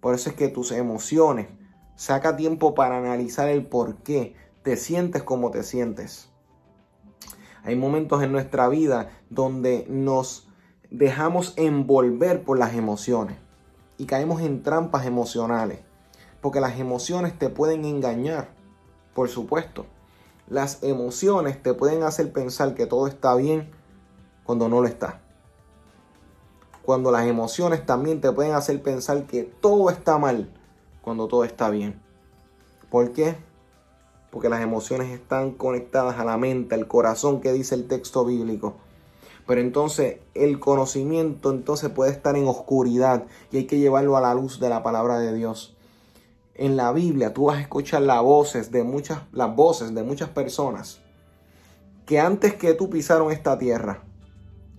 Por 0.00 0.14
eso 0.14 0.30
es 0.30 0.36
que 0.36 0.48
tus 0.48 0.72
emociones, 0.72 1.48
saca 1.96 2.36
tiempo 2.36 2.74
para 2.74 2.98
analizar 2.98 3.48
el 3.48 3.66
por 3.66 3.96
qué 4.02 4.34
te 4.62 4.76
sientes 4.76 5.22
como 5.22 5.50
te 5.50 5.62
sientes. 5.62 6.30
Hay 7.64 7.76
momentos 7.76 8.22
en 8.22 8.32
nuestra 8.32 8.68
vida 8.68 9.10
donde 9.30 9.86
nos 9.88 10.48
dejamos 10.90 11.54
envolver 11.56 12.44
por 12.44 12.58
las 12.58 12.74
emociones 12.74 13.36
y 13.98 14.06
caemos 14.06 14.40
en 14.40 14.62
trampas 14.62 15.06
emocionales. 15.06 15.80
Porque 16.40 16.60
las 16.60 16.78
emociones 16.78 17.36
te 17.36 17.50
pueden 17.50 17.84
engañar, 17.84 18.50
por 19.12 19.28
supuesto. 19.28 19.86
Las 20.50 20.82
emociones 20.82 21.62
te 21.62 21.74
pueden 21.74 22.02
hacer 22.02 22.32
pensar 22.32 22.74
que 22.74 22.86
todo 22.86 23.06
está 23.06 23.34
bien 23.34 23.70
cuando 24.44 24.70
no 24.70 24.80
lo 24.80 24.88
está. 24.88 25.20
Cuando 26.82 27.10
las 27.10 27.26
emociones 27.26 27.84
también 27.84 28.22
te 28.22 28.32
pueden 28.32 28.54
hacer 28.54 28.82
pensar 28.82 29.26
que 29.26 29.42
todo 29.42 29.90
está 29.90 30.16
mal 30.16 30.50
cuando 31.02 31.28
todo 31.28 31.44
está 31.44 31.68
bien. 31.68 32.00
¿Por 32.90 33.12
qué? 33.12 33.36
Porque 34.30 34.48
las 34.48 34.62
emociones 34.62 35.10
están 35.10 35.50
conectadas 35.50 36.18
a 36.18 36.24
la 36.24 36.38
mente, 36.38 36.74
al 36.74 36.88
corazón 36.88 37.42
que 37.42 37.52
dice 37.52 37.74
el 37.74 37.86
texto 37.86 38.24
bíblico. 38.24 38.76
Pero 39.46 39.60
entonces 39.60 40.20
el 40.32 40.60
conocimiento 40.60 41.50
entonces 41.50 41.90
puede 41.90 42.10
estar 42.10 42.36
en 42.36 42.46
oscuridad 42.46 43.26
y 43.50 43.58
hay 43.58 43.66
que 43.66 43.78
llevarlo 43.78 44.16
a 44.16 44.22
la 44.22 44.32
luz 44.32 44.60
de 44.60 44.70
la 44.70 44.82
palabra 44.82 45.18
de 45.18 45.34
Dios. 45.34 45.77
En 46.58 46.76
la 46.76 46.92
Biblia 46.92 47.32
tú 47.32 47.46
vas 47.46 47.58
a 47.58 47.60
escuchar 47.60 48.02
las 48.02 48.20
voces 48.20 48.72
de 48.72 48.82
muchas, 48.82 49.20
las 49.32 49.54
voces 49.54 49.94
de 49.94 50.02
muchas 50.02 50.28
personas 50.28 51.00
que 52.04 52.18
antes 52.18 52.54
que 52.54 52.74
tú 52.74 52.90
pisaron 52.90 53.30
esta 53.30 53.58
tierra 53.58 54.02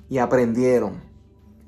y 0.09 0.17
aprendieron 0.17 1.01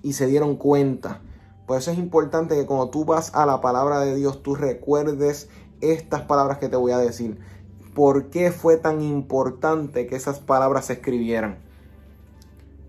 y 0.01 0.13
se 0.13 0.27
dieron 0.27 0.58
cuenta. 0.58 1.22
Por 1.65 1.77
eso 1.77 1.91
es 1.91 1.98
importante 1.98 2.56
que 2.56 2.65
cuando 2.65 2.89
tú 2.89 3.06
vas 3.06 3.34
a 3.34 3.46
la 3.46 3.62
palabra 3.62 4.01
de 4.01 4.15
Dios 4.15 4.44
tú 4.44 4.56
recuerdes 4.56 5.48
estas 5.80 6.24
palabras 6.24 6.58
que 6.58 6.68
te 6.68 6.75
voy 6.75 6.91
a 6.91 6.98
decir. 6.98 7.39
¿Por 7.94 8.32
qué 8.32 8.51
fue 8.51 8.75
tan 8.75 9.01
importante 9.01 10.08
que 10.08 10.18
esas 10.18 10.39
palabras 10.39 10.88
se 10.88 10.94
escribieran? 10.94 11.60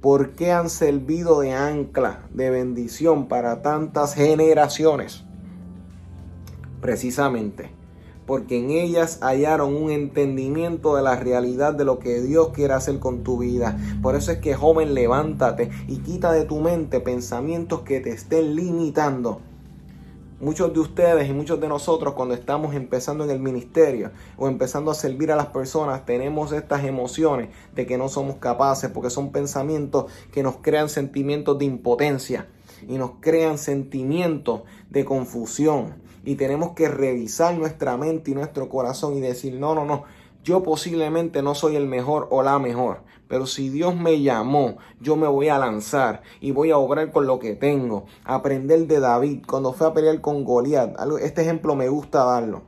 ¿Por 0.01 0.31
qué 0.31 0.51
han 0.51 0.71
servido 0.71 1.41
de 1.41 1.53
ancla, 1.53 2.27
de 2.31 2.51
bendición 2.51 3.29
para 3.29 3.63
tantas 3.63 4.15
generaciones? 4.15 5.25
Precisamente 6.83 7.71
porque 8.27 8.57
en 8.59 8.71
ellas 8.71 9.19
hallaron 9.21 9.75
un 9.75 9.91
entendimiento 9.91 10.95
de 10.95 11.03
la 11.03 11.17
realidad 11.17 11.75
de 11.75 11.85
lo 11.85 11.99
que 11.99 12.21
Dios 12.21 12.51
quiere 12.51 12.75
hacer 12.75 13.01
con 13.01 13.25
tu 13.25 13.39
vida. 13.39 13.77
Por 14.01 14.15
eso 14.15 14.31
es 14.31 14.39
que 14.39 14.55
joven, 14.55 14.95
levántate 14.95 15.71
y 15.89 15.97
quita 15.99 16.31
de 16.31 16.45
tu 16.45 16.61
mente 16.61 17.01
pensamientos 17.01 17.81
que 17.81 17.99
te 17.99 18.11
estén 18.11 18.55
limitando 18.55 19.41
Muchos 20.43 20.75
de 20.75 20.81
ustedes 20.81 21.31
y 21.31 21.33
muchos 21.33 21.61
de 21.61 21.69
nosotros 21.69 22.15
cuando 22.15 22.35
estamos 22.35 22.75
empezando 22.75 23.23
en 23.23 23.31
el 23.31 23.39
ministerio 23.39 24.11
o 24.37 24.49
empezando 24.49 24.91
a 24.91 24.95
servir 24.95 25.31
a 25.31 25.37
las 25.37 25.47
personas 25.47 26.05
tenemos 26.05 26.51
estas 26.51 26.85
emociones 26.85 27.51
de 27.77 27.87
que 27.87 27.97
no 27.97 28.09
somos 28.09 28.39
capaces 28.39 28.91
porque 28.91 29.09
son 29.09 29.31
pensamientos 29.31 30.07
que 30.33 30.43
nos 30.43 30.57
crean 30.57 30.89
sentimientos 30.89 31.61
de 31.61 31.67
impotencia 31.67 32.49
y 32.89 32.99
nos 32.99 33.13
crean 33.21 33.57
sentimientos 33.57 34.63
de 34.91 35.05
confusión 35.05 35.95
y 36.25 36.37
tenemos 36.37 36.73
que 36.73 36.89
revisar 36.89 37.57
nuestra 37.57 37.97
mente 37.97 38.31
y 38.31 38.35
nuestro 38.35 38.69
corazón 38.69 39.17
y 39.17 39.21
decir 39.21 39.55
no, 39.55 39.75
no, 39.75 39.85
no, 39.85 40.05
yo 40.45 40.63
posiblemente 40.63 41.43
no 41.43 41.55
soy 41.55 41.77
el 41.77 41.87
mejor 41.87 42.29
o 42.31 42.43
la 42.43 42.59
mejor, 42.59 43.03
pero 43.29 43.47
si 43.47 43.69
Dios 43.69 43.97
me 43.97 44.21
llamó, 44.21 44.77
yo 45.01 45.17
me 45.17 45.27
voy 45.27 45.49
a 45.49 45.59
lanzar 45.59 46.23
y 46.41 46.51
voy 46.51 46.71
a 46.71 46.79
obrar 46.79 47.13
con 47.13 47.27
lo 47.27 47.39
que 47.39 47.55
tengo. 47.55 48.05
Aprender 48.25 48.87
de 48.87 49.01
David 49.01 49.45
cuando 49.47 49.73
fue 49.73 49.87
a 49.87 49.95
pelear 49.95 50.21
con 50.21 50.45
Goliat. 50.45 50.97
Este 51.23 51.43
ejemplo 51.43 51.75
me 51.75 51.89
gusta 51.89 52.25
darlo. 52.25 52.63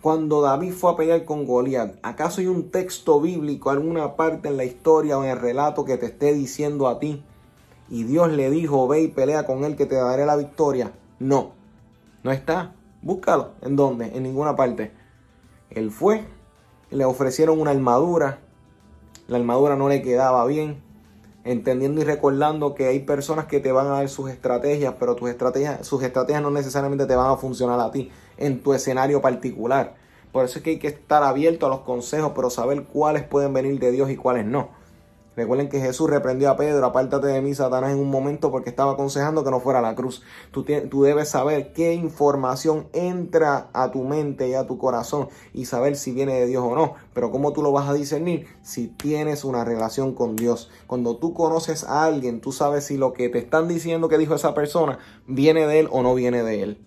Cuando 0.00 0.42
David 0.42 0.72
fue 0.72 0.92
a 0.92 0.96
pelear 0.96 1.24
con 1.24 1.46
Goliat, 1.46 1.96
¿acaso 2.02 2.40
hay 2.40 2.48
un 2.48 2.70
texto 2.70 3.20
bíblico, 3.20 3.70
alguna 3.70 4.16
parte 4.16 4.48
en 4.48 4.56
la 4.56 4.64
historia 4.64 5.16
o 5.16 5.24
en 5.24 5.30
el 5.30 5.38
relato 5.38 5.84
que 5.84 5.96
te 5.96 6.06
esté 6.06 6.34
diciendo 6.34 6.88
a 6.88 6.98
ti? 6.98 7.22
Y 7.88 8.04
Dios 8.04 8.32
le 8.32 8.50
dijo, 8.50 8.88
ve 8.88 9.02
y 9.02 9.08
pelea 9.08 9.46
con 9.46 9.62
él 9.64 9.76
que 9.76 9.86
te 9.86 9.94
daré 9.94 10.26
la 10.26 10.36
victoria. 10.36 10.92
No, 11.20 11.52
no 12.24 12.32
está. 12.32 12.74
Búscalo. 13.02 13.52
¿En 13.62 13.76
dónde? 13.76 14.06
En 14.16 14.24
ninguna 14.24 14.56
parte. 14.56 14.92
Él 15.70 15.90
fue, 15.90 16.24
le 16.90 17.04
ofrecieron 17.04 17.60
una 17.60 17.70
armadura, 17.70 18.40
la 19.28 19.36
armadura 19.36 19.76
no 19.76 19.88
le 19.88 20.02
quedaba 20.02 20.44
bien, 20.46 20.82
entendiendo 21.44 22.00
y 22.00 22.04
recordando 22.04 22.74
que 22.74 22.86
hay 22.86 23.00
personas 23.00 23.46
que 23.46 23.60
te 23.60 23.72
van 23.72 23.86
a 23.86 23.90
dar 23.90 24.08
sus 24.08 24.30
estrategias, 24.30 24.94
pero 24.98 25.16
tus 25.16 25.28
estrategias, 25.28 25.86
sus 25.86 26.02
estrategias 26.02 26.42
no 26.42 26.50
necesariamente 26.50 27.06
te 27.06 27.14
van 27.14 27.30
a 27.30 27.36
funcionar 27.36 27.78
a 27.80 27.90
ti 27.90 28.10
en 28.38 28.62
tu 28.62 28.72
escenario 28.72 29.20
particular. 29.20 29.94
Por 30.32 30.44
eso 30.44 30.58
es 30.58 30.64
que 30.64 30.70
hay 30.70 30.78
que 30.78 30.88
estar 30.88 31.22
abierto 31.22 31.66
a 31.66 31.68
los 31.68 31.80
consejos, 31.80 32.32
pero 32.34 32.50
saber 32.50 32.84
cuáles 32.84 33.24
pueden 33.24 33.52
venir 33.52 33.78
de 33.78 33.90
Dios 33.90 34.10
y 34.10 34.16
cuáles 34.16 34.46
no. 34.46 34.70
Recuerden 35.36 35.68
que 35.68 35.80
Jesús 35.80 36.08
reprendió 36.08 36.50
a 36.50 36.56
Pedro, 36.56 36.86
apártate 36.86 37.26
de 37.26 37.40
mí, 37.40 37.54
Satanás, 37.54 37.92
en 37.92 37.98
un 37.98 38.08
momento 38.08 38.50
porque 38.52 38.70
estaba 38.70 38.92
aconsejando 38.92 39.42
que 39.42 39.50
no 39.50 39.60
fuera 39.60 39.80
a 39.80 39.82
la 39.82 39.94
cruz. 39.94 40.22
Tú, 40.52 40.64
tú, 40.64 41.02
debes 41.02 41.28
saber 41.28 41.72
qué 41.72 41.94
información 41.94 42.86
entra 42.92 43.68
a 43.72 43.90
tu 43.90 44.04
mente 44.04 44.48
y 44.48 44.54
a 44.54 44.66
tu 44.66 44.78
corazón 44.78 45.28
y 45.52 45.64
saber 45.64 45.96
si 45.96 46.12
viene 46.12 46.34
de 46.34 46.46
Dios 46.46 46.62
o 46.64 46.74
no. 46.76 46.94
Pero 47.12 47.30
¿cómo 47.32 47.52
tú 47.52 47.62
lo 47.62 47.72
vas 47.72 47.88
a 47.88 47.94
discernir? 47.94 48.46
Si 48.62 48.86
tienes 48.86 49.44
una 49.44 49.64
relación 49.64 50.14
con 50.14 50.36
Dios. 50.36 50.70
Cuando 50.86 51.16
tú 51.16 51.34
conoces 51.34 51.84
a 51.84 52.04
alguien, 52.04 52.40
tú 52.40 52.52
sabes 52.52 52.84
si 52.84 52.96
lo 52.96 53.12
que 53.12 53.28
te 53.28 53.38
están 53.38 53.66
diciendo 53.66 54.08
que 54.08 54.18
dijo 54.18 54.34
esa 54.34 54.54
persona 54.54 54.98
viene 55.26 55.66
de 55.66 55.80
él 55.80 55.88
o 55.90 56.02
no 56.02 56.14
viene 56.14 56.42
de 56.42 56.62
él. 56.62 56.84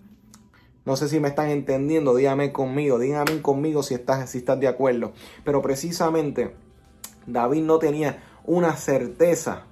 No 0.86 0.96
sé 0.96 1.10
si 1.10 1.20
me 1.20 1.28
están 1.28 1.50
entendiendo, 1.50 2.14
dígame 2.14 2.50
conmigo, 2.50 2.98
dígame 2.98 3.42
conmigo 3.42 3.82
si 3.82 3.92
estás, 3.92 4.30
si 4.30 4.38
estás 4.38 4.58
de 4.58 4.68
acuerdo. 4.68 5.12
Pero 5.44 5.60
precisamente 5.60 6.54
David 7.26 7.62
no 7.62 7.78
tenía 7.78 8.22
una 8.48 8.76
certeza 8.76 9.64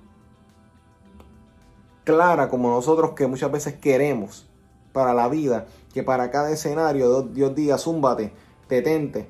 clara 2.04 2.48
como 2.48 2.70
nosotros 2.70 3.12
que 3.12 3.26
muchas 3.26 3.50
veces 3.50 3.74
queremos, 3.74 4.48
para 4.92 5.12
la 5.12 5.28
vida 5.28 5.66
que 5.92 6.02
para 6.02 6.30
cada 6.30 6.50
escenario 6.50 7.22
Dios 7.22 7.54
diga, 7.54 7.76
zúmbate, 7.76 8.32
detente, 8.68 9.28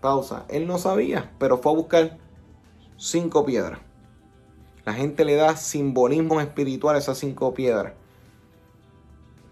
pausa. 0.00 0.44
Él 0.48 0.66
no 0.66 0.78
sabía, 0.78 1.32
pero 1.38 1.58
fue 1.58 1.72
a 1.72 1.76
buscar 1.76 2.18
cinco 2.96 3.44
piedras. 3.44 3.80
La 4.84 4.92
gente 4.92 5.24
le 5.24 5.34
da 5.34 5.56
simbolismo 5.56 6.40
espiritual 6.40 6.96
a 6.96 6.98
esas 6.98 7.18
cinco 7.18 7.54
piedras. 7.54 7.92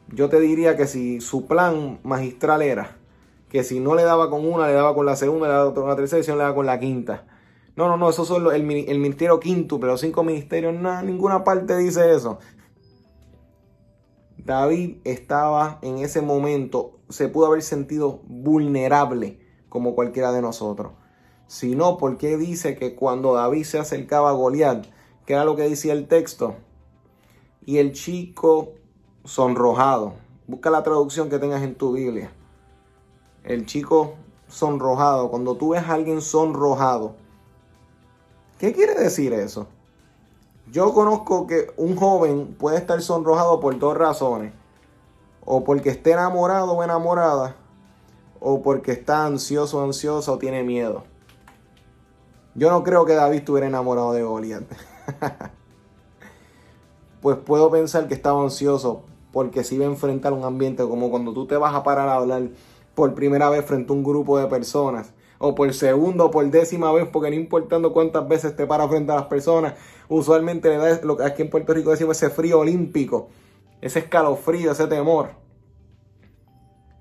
Yo 0.09 0.29
te 0.29 0.41
diría 0.41 0.77
que 0.77 0.87
si 0.87 1.21
su 1.21 1.47
plan 1.47 2.01
magistral 2.03 2.63
era 2.63 2.97
que 3.49 3.65
si 3.65 3.81
no 3.81 3.95
le 3.95 4.03
daba 4.03 4.31
con 4.31 4.45
una, 4.45 4.67
le 4.67 4.73
daba 4.73 4.95
con 4.95 5.07
la 5.07 5.17
segunda, 5.17 5.47
le 5.47 5.55
daba 5.55 5.73
con 5.75 5.89
la 5.89 5.97
tercera 5.97 6.21
y 6.21 6.25
si 6.25 6.31
no 6.31 6.37
le 6.37 6.43
daba 6.43 6.55
con 6.55 6.67
la 6.67 6.81
quinta. 6.81 7.25
No, 7.77 7.89
no, 7.89 7.97
no, 7.97 8.09
eso 8.09 8.25
son 8.25 8.55
el, 8.55 8.63
ministerio 8.63 9.41
quinto, 9.41 9.81
pero 9.81 9.93
los 9.93 10.01
cinco 10.01 10.23
ministerios, 10.23 10.75
nada, 10.75 11.03
ninguna 11.03 11.43
parte 11.43 11.77
dice 11.77 12.15
eso. 12.15 12.39
David 14.39 14.99
estaba 15.05 15.79
en 15.83 15.99
ese 15.99 16.21
momento, 16.21 17.01
se 17.09 17.29
pudo 17.29 17.47
haber 17.47 17.63
sentido 17.63 18.21
vulnerable 18.27 19.41
como 19.69 19.95
cualquiera 19.97 20.31
de 20.31 20.43
nosotros. 20.43 20.93
Si 21.49 21.75
no, 21.75 21.97
¿por 21.97 22.17
qué 22.17 22.37
dice 22.37 22.77
que 22.77 22.95
cuando 22.95 23.35
David 23.35 23.65
se 23.65 23.79
acercaba 23.79 24.31
a 24.31 24.35
Goliat, 24.35 24.87
que 25.27 25.33
era 25.33 25.45
lo 25.45 25.57
que 25.57 25.63
decía 25.63 25.95
el 25.95 26.07
texto, 26.07 26.55
y 27.67 27.79
el 27.79 27.93
chico 27.93 28.75
sonrojado, 29.25 30.15
busca 30.47 30.71
la 30.71 30.83
traducción 30.83 31.29
que 31.29 31.39
tengas 31.39 31.63
en 31.63 31.75
tu 31.75 31.93
Biblia, 31.93 32.31
el 33.43 33.67
chico 33.67 34.15
sonrojado, 34.47 35.31
cuando 35.31 35.57
tú 35.57 35.71
ves 35.71 35.83
a 35.83 35.95
alguien 35.95 36.21
sonrojado, 36.21 37.17
¿qué 38.59 38.73
quiere 38.73 38.95
decir 38.95 39.33
eso? 39.33 39.67
Yo 40.71 40.93
conozco 40.93 41.47
que 41.47 41.73
un 41.77 41.95
joven 41.95 42.57
puede 42.59 42.79
estar 42.79 43.01
sonrojado 43.01 43.61
por 43.61 43.79
dos 43.79 43.97
razones. 43.97 44.53
O 45.45 45.63
porque 45.63 45.91
esté 45.91 46.13
enamorado 46.13 46.73
o 46.73 46.83
enamorada. 46.83 47.57
O 48.41 48.63
porque 48.63 48.93
está 48.93 49.27
ansioso 49.27 49.79
o 49.79 49.85
ansiosa 49.85 50.33
o 50.33 50.39
tiene 50.39 50.63
miedo. 50.63 51.05
Yo 52.55 52.71
no 52.71 52.83
creo 52.83 53.05
que 53.05 53.15
David 53.15 53.39
estuviera 53.39 53.67
enamorado 53.67 54.13
de 54.13 54.23
Goliat. 54.23 54.65
pues 57.21 57.37
puedo 57.39 57.71
pensar 57.71 58.09
que 58.09 58.15
estaba 58.15 58.43
ansioso 58.43 59.03
porque 59.33 59.65
si 59.65 59.77
iba 59.77 59.85
a 59.85 59.89
enfrentar 59.89 60.33
un 60.33 60.45
ambiente 60.45 60.83
como 60.85 61.11
cuando 61.11 61.33
tú 61.33 61.47
te 61.47 61.57
vas 61.57 61.75
a 61.75 61.83
parar 61.83 62.09
a 62.09 62.17
hablar 62.17 62.51
por 62.95 63.15
primera 63.15 63.49
vez 63.49 63.65
frente 63.65 63.93
a 63.93 63.97
un 63.97 64.05
grupo 64.05 64.39
de 64.39 64.47
personas 64.47 65.14
o 65.47 65.55
por 65.55 65.73
segunda 65.75 66.25
o 66.25 66.31
por 66.31 66.51
décima 66.51 66.91
vez, 66.91 67.07
porque 67.07 67.29
no 67.29 67.37
importando 67.37 67.93
cuántas 67.93 68.27
veces 68.27 68.57
te 68.57 68.67
paras 68.67 68.89
frente 68.89 69.13
a 69.13 69.17
las 69.17 69.27
personas, 69.27 69.75
usualmente 70.09 70.71
le 70.71 70.79
da 70.79 71.01
lo 71.03 71.19
que 71.19 71.25
aquí 71.25 71.43
en 71.43 71.51
Puerto 71.51 71.75
Rico 71.75 71.91
decimos 71.91 72.17
ese 72.17 72.31
frío 72.31 72.61
olímpico, 72.61 73.29
ese 73.83 73.99
escalofrío, 73.99 74.73
ese 74.73 74.87
temor. 74.87 75.33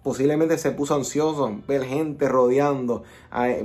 Posiblemente 0.03 0.57
se 0.57 0.71
puso 0.71 0.93
ansioso, 0.93 1.49
ver 1.65 1.85
gente 1.85 2.27
rodeando, 2.27 3.03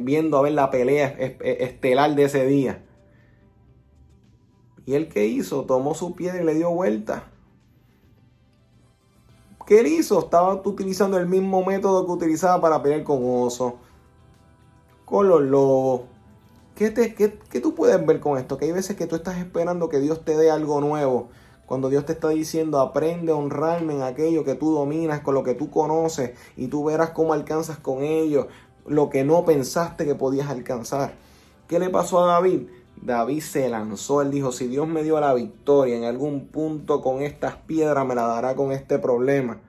viendo 0.01 0.39
a 0.39 0.43
ver 0.43 0.53
la 0.53 0.71
pelea 0.71 1.09
estelar 1.09 2.15
de 2.15 2.23
ese 2.23 2.47
día. 2.47 2.85
¿Y 4.87 4.95
él 4.95 5.09
qué 5.09 5.27
hizo? 5.27 5.65
Tomó 5.65 5.95
su 5.95 6.15
piedra 6.15 6.41
y 6.41 6.45
le 6.45 6.55
dio 6.55 6.71
vuelta. 6.71 7.25
¿Qué 9.67 9.81
él 9.81 9.89
hizo? 9.89 10.21
Estaba 10.21 10.55
utilizando 10.55 11.19
el 11.19 11.27
mismo 11.27 11.65
método 11.65 12.07
que 12.07 12.13
utilizaba 12.13 12.61
para 12.61 12.81
pelear 12.81 13.03
con 13.03 13.19
oso, 13.23 13.81
con 15.09 15.29
los 15.29 15.43
lobos. 15.43 16.03
¿Qué, 16.75 16.91
te, 16.91 17.15
qué 17.15 17.61
tú 17.61 17.75
puedes 17.75 18.05
ver 18.07 18.21
con 18.21 18.39
esto? 18.39 18.57
Que 18.57 18.67
hay 18.67 18.73
veces 18.73 18.97
que 18.97 19.07
tú 19.07 19.17
estás 19.17 19.39
esperando 19.39 19.89
que 19.89 19.99
Dios 19.99 20.25
te 20.25 20.37
dé 20.37 20.51
algo 20.51 20.81
nuevo. 20.81 21.29
Cuando 21.67 21.91
Dios 21.91 22.07
te 22.07 22.13
está 22.13 22.29
diciendo, 22.29 22.81
aprende 22.81 23.33
a 23.33 23.37
honrarme 23.37 23.95
en 23.95 24.03
aquello 24.03 24.45
que 24.45 24.55
tú 24.55 24.73
dominas, 24.73 25.21
con 25.21 25.35
lo 25.35 25.43
que 25.43 25.55
tú 25.55 25.71
conoces, 25.71 26.31
y 26.57 26.69
tú 26.69 26.85
verás 26.85 27.11
cómo 27.11 27.33
alcanzas 27.33 27.79
con 27.79 28.03
ello 28.03 28.49
lo 28.87 29.11
que 29.11 29.23
no 29.23 29.45
pensaste 29.45 30.07
que 30.07 30.15
podías 30.15 30.49
alcanzar. 30.49 31.13
¿Qué 31.67 31.79
le 31.79 31.91
pasó 31.91 32.25
a 32.25 32.33
David? 32.33 32.69
David 33.03 33.41
se 33.41 33.69
lanzó, 33.69 34.23
él 34.23 34.31
dijo, 34.31 34.51
si 34.51 34.67
Dios 34.67 34.89
me 34.89 35.03
dio 35.03 35.21
la 35.21 35.35
victoria 35.35 35.97
en 35.97 36.05
algún 36.05 36.49
punto 36.49 37.03
con 37.03 37.23
estas 37.23 37.57
piedras, 37.57 38.07
me 38.07 38.15
la 38.15 38.27
dará 38.27 38.57
con 38.57 38.73
este 38.73 38.99
problema. 38.99 39.61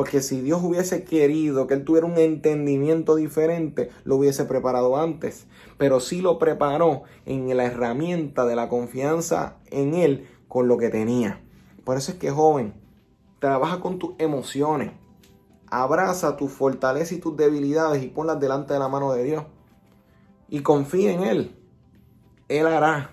Porque 0.00 0.22
si 0.22 0.40
Dios 0.40 0.62
hubiese 0.62 1.04
querido 1.04 1.66
que 1.66 1.74
él 1.74 1.84
tuviera 1.84 2.06
un 2.06 2.16
entendimiento 2.16 3.16
diferente, 3.16 3.90
lo 4.04 4.16
hubiese 4.16 4.46
preparado 4.46 4.96
antes. 4.96 5.46
Pero 5.76 6.00
sí 6.00 6.22
lo 6.22 6.38
preparó 6.38 7.02
en 7.26 7.54
la 7.54 7.66
herramienta 7.66 8.46
de 8.46 8.56
la 8.56 8.70
confianza 8.70 9.58
en 9.66 9.92
él 9.92 10.26
con 10.48 10.68
lo 10.68 10.78
que 10.78 10.88
tenía. 10.88 11.42
Por 11.84 11.98
eso 11.98 12.12
es 12.12 12.18
que 12.18 12.30
joven, 12.30 12.72
trabaja 13.40 13.80
con 13.80 13.98
tus 13.98 14.14
emociones. 14.16 14.92
Abraza 15.70 16.38
tus 16.38 16.50
fortalezas 16.50 17.12
y 17.12 17.20
tus 17.20 17.36
debilidades 17.36 18.02
y 18.02 18.06
ponlas 18.06 18.40
delante 18.40 18.72
de 18.72 18.78
la 18.78 18.88
mano 18.88 19.12
de 19.12 19.22
Dios. 19.22 19.44
Y 20.48 20.60
confía 20.60 21.12
en 21.12 21.24
Él. 21.24 21.56
Él 22.48 22.66
hará. 22.66 23.10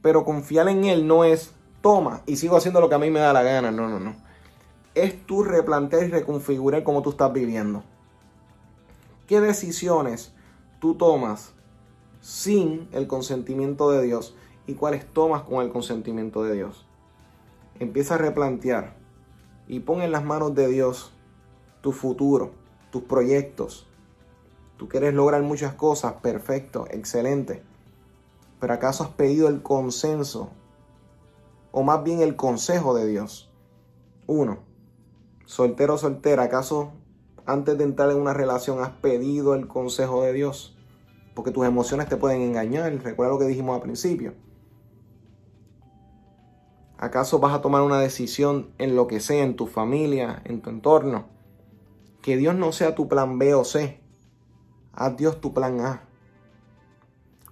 Pero 0.00 0.24
confiar 0.24 0.66
en 0.70 0.84
Él 0.84 1.06
no 1.06 1.24
es, 1.24 1.52
toma 1.82 2.22
y 2.24 2.36
sigo 2.36 2.56
haciendo 2.56 2.80
lo 2.80 2.88
que 2.88 2.94
a 2.94 2.98
mí 2.98 3.10
me 3.10 3.20
da 3.20 3.34
la 3.34 3.42
gana. 3.42 3.70
No, 3.70 3.86
no, 3.86 4.00
no. 4.00 4.25
Es 4.96 5.26
tú 5.26 5.44
replantear 5.44 6.04
y 6.04 6.08
reconfigurar 6.08 6.82
cómo 6.82 7.02
tú 7.02 7.10
estás 7.10 7.30
viviendo. 7.30 7.84
¿Qué 9.26 9.42
decisiones 9.42 10.32
tú 10.80 10.94
tomas 10.94 11.52
sin 12.22 12.88
el 12.92 13.06
consentimiento 13.06 13.90
de 13.90 14.02
Dios 14.02 14.34
y 14.66 14.72
cuáles 14.72 15.04
tomas 15.04 15.42
con 15.42 15.62
el 15.62 15.70
consentimiento 15.70 16.44
de 16.44 16.54
Dios? 16.54 16.86
Empieza 17.78 18.14
a 18.14 18.18
replantear 18.18 18.96
y 19.68 19.80
pon 19.80 20.00
en 20.00 20.12
las 20.12 20.24
manos 20.24 20.54
de 20.54 20.66
Dios 20.66 21.12
tu 21.82 21.92
futuro, 21.92 22.52
tus 22.90 23.02
proyectos. 23.02 23.86
Tú 24.78 24.88
quieres 24.88 25.12
lograr 25.12 25.42
muchas 25.42 25.74
cosas, 25.74 26.14
perfecto, 26.22 26.86
excelente. 26.90 27.62
Pero 28.60 28.72
¿acaso 28.72 29.04
has 29.04 29.10
pedido 29.10 29.48
el 29.48 29.60
consenso? 29.60 30.52
O 31.70 31.82
más 31.82 32.02
bien 32.02 32.22
el 32.22 32.34
consejo 32.34 32.94
de 32.94 33.06
Dios. 33.06 33.50
Uno, 34.26 34.65
soltero 35.46 35.96
soltera, 35.96 36.42
¿acaso 36.42 36.92
antes 37.46 37.78
de 37.78 37.84
entrar 37.84 38.10
en 38.10 38.20
una 38.20 38.34
relación 38.34 38.80
has 38.80 38.90
pedido 38.90 39.54
el 39.54 39.66
consejo 39.66 40.22
de 40.22 40.32
Dios? 40.32 40.76
Porque 41.34 41.52
tus 41.52 41.64
emociones 41.64 42.08
te 42.08 42.16
pueden 42.16 42.42
engañar. 42.42 42.92
Recuerda 43.02 43.32
lo 43.32 43.38
que 43.38 43.46
dijimos 43.46 43.76
al 43.76 43.82
principio. 43.82 44.34
¿Acaso 46.98 47.38
vas 47.38 47.54
a 47.54 47.60
tomar 47.60 47.82
una 47.82 48.00
decisión 48.00 48.70
en 48.78 48.96
lo 48.96 49.06
que 49.06 49.20
sea, 49.20 49.44
en 49.44 49.54
tu 49.54 49.66
familia, 49.66 50.42
en 50.44 50.60
tu 50.60 50.70
entorno? 50.70 51.26
Que 52.22 52.36
Dios 52.36 52.54
no 52.54 52.72
sea 52.72 52.94
tu 52.94 53.06
plan 53.06 53.38
B 53.38 53.54
o 53.54 53.64
C. 53.64 54.00
Haz 54.92 55.16
Dios 55.16 55.40
tu 55.40 55.52
plan 55.52 55.80
A. 55.80 56.02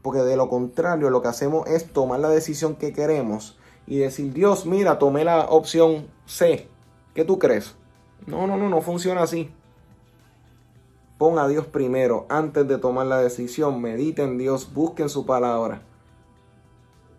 Porque 0.03 0.21
de 0.21 0.37
lo 0.37 0.49
contrario, 0.49 1.11
lo 1.11 1.23
que 1.23 1.29
hacemos 1.29 1.69
es 1.69 1.93
tomar 1.93 2.21
la 2.21 2.31
decisión 2.31 2.77
que 2.77 2.93
queremos 2.93 3.59
y 3.87 3.99
decir, 3.99 4.33
Dios, 4.33 4.67
mira, 4.67 4.99
tomé 4.99 5.25
la 5.25 5.47
opción 5.51 6.09
C. 6.25 6.69
¿Qué 7.15 7.25
tú 7.25 7.39
crees? 7.39 7.77
No, 8.27 8.47
no, 8.47 8.57
no, 8.57 8.69
no 8.69 8.81
funciona 8.81 9.23
así. 9.23 9.51
Pon 11.19 11.39
a 11.39 11.47
Dios 11.47 11.67
primero 11.67 12.27
antes 12.29 12.67
de 12.67 12.79
tomar 12.79 13.07
la 13.07 13.19
decisión. 13.19 13.81
Medita 13.81 14.23
en 14.23 14.39
Dios, 14.39 14.73
busquen 14.75 15.09
su 15.09 15.27
palabra. 15.27 15.83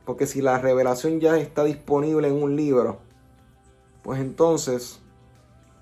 Porque 0.06 0.28
si 0.28 0.42
la 0.42 0.60
revelación 0.60 1.20
ya 1.20 1.38
está 1.38 1.64
disponible 1.64 2.28
en 2.28 2.42
un 2.42 2.56
libro, 2.56 3.00
pues 4.04 4.20
entonces, 4.20 5.00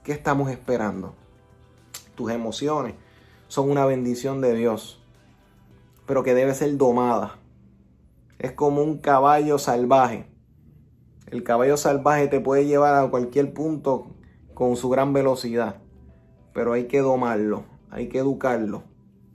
¿qué 0.04 0.14
estamos 0.14 0.50
esperando? 0.50 1.14
Tus 2.16 2.32
emociones 2.32 2.96
son 3.48 3.70
una 3.70 3.86
bendición 3.86 4.40
de 4.40 4.54
Dios 4.56 5.04
pero 6.06 6.24
que 6.24 6.34
debe 6.34 6.54
ser 6.54 6.76
domada. 6.78 7.40
Es 8.40 8.52
como 8.52 8.82
un 8.82 8.98
caballo 8.98 9.58
salvaje. 9.58 10.26
El 11.28 11.44
caballo 11.44 11.78
salvaje 11.78 12.28
te 12.28 12.40
puede 12.40 12.66
llevar 12.66 12.96
a 12.96 13.10
cualquier 13.10 13.54
punto 13.54 14.08
con 14.54 14.76
su 14.76 14.90
gran 14.90 15.14
velocidad, 15.14 15.78
pero 16.54 16.74
hay 16.74 16.86
que 16.86 17.00
domarlo, 17.00 17.64
hay 17.90 18.10
que 18.10 18.20
educarlo, 18.20 18.84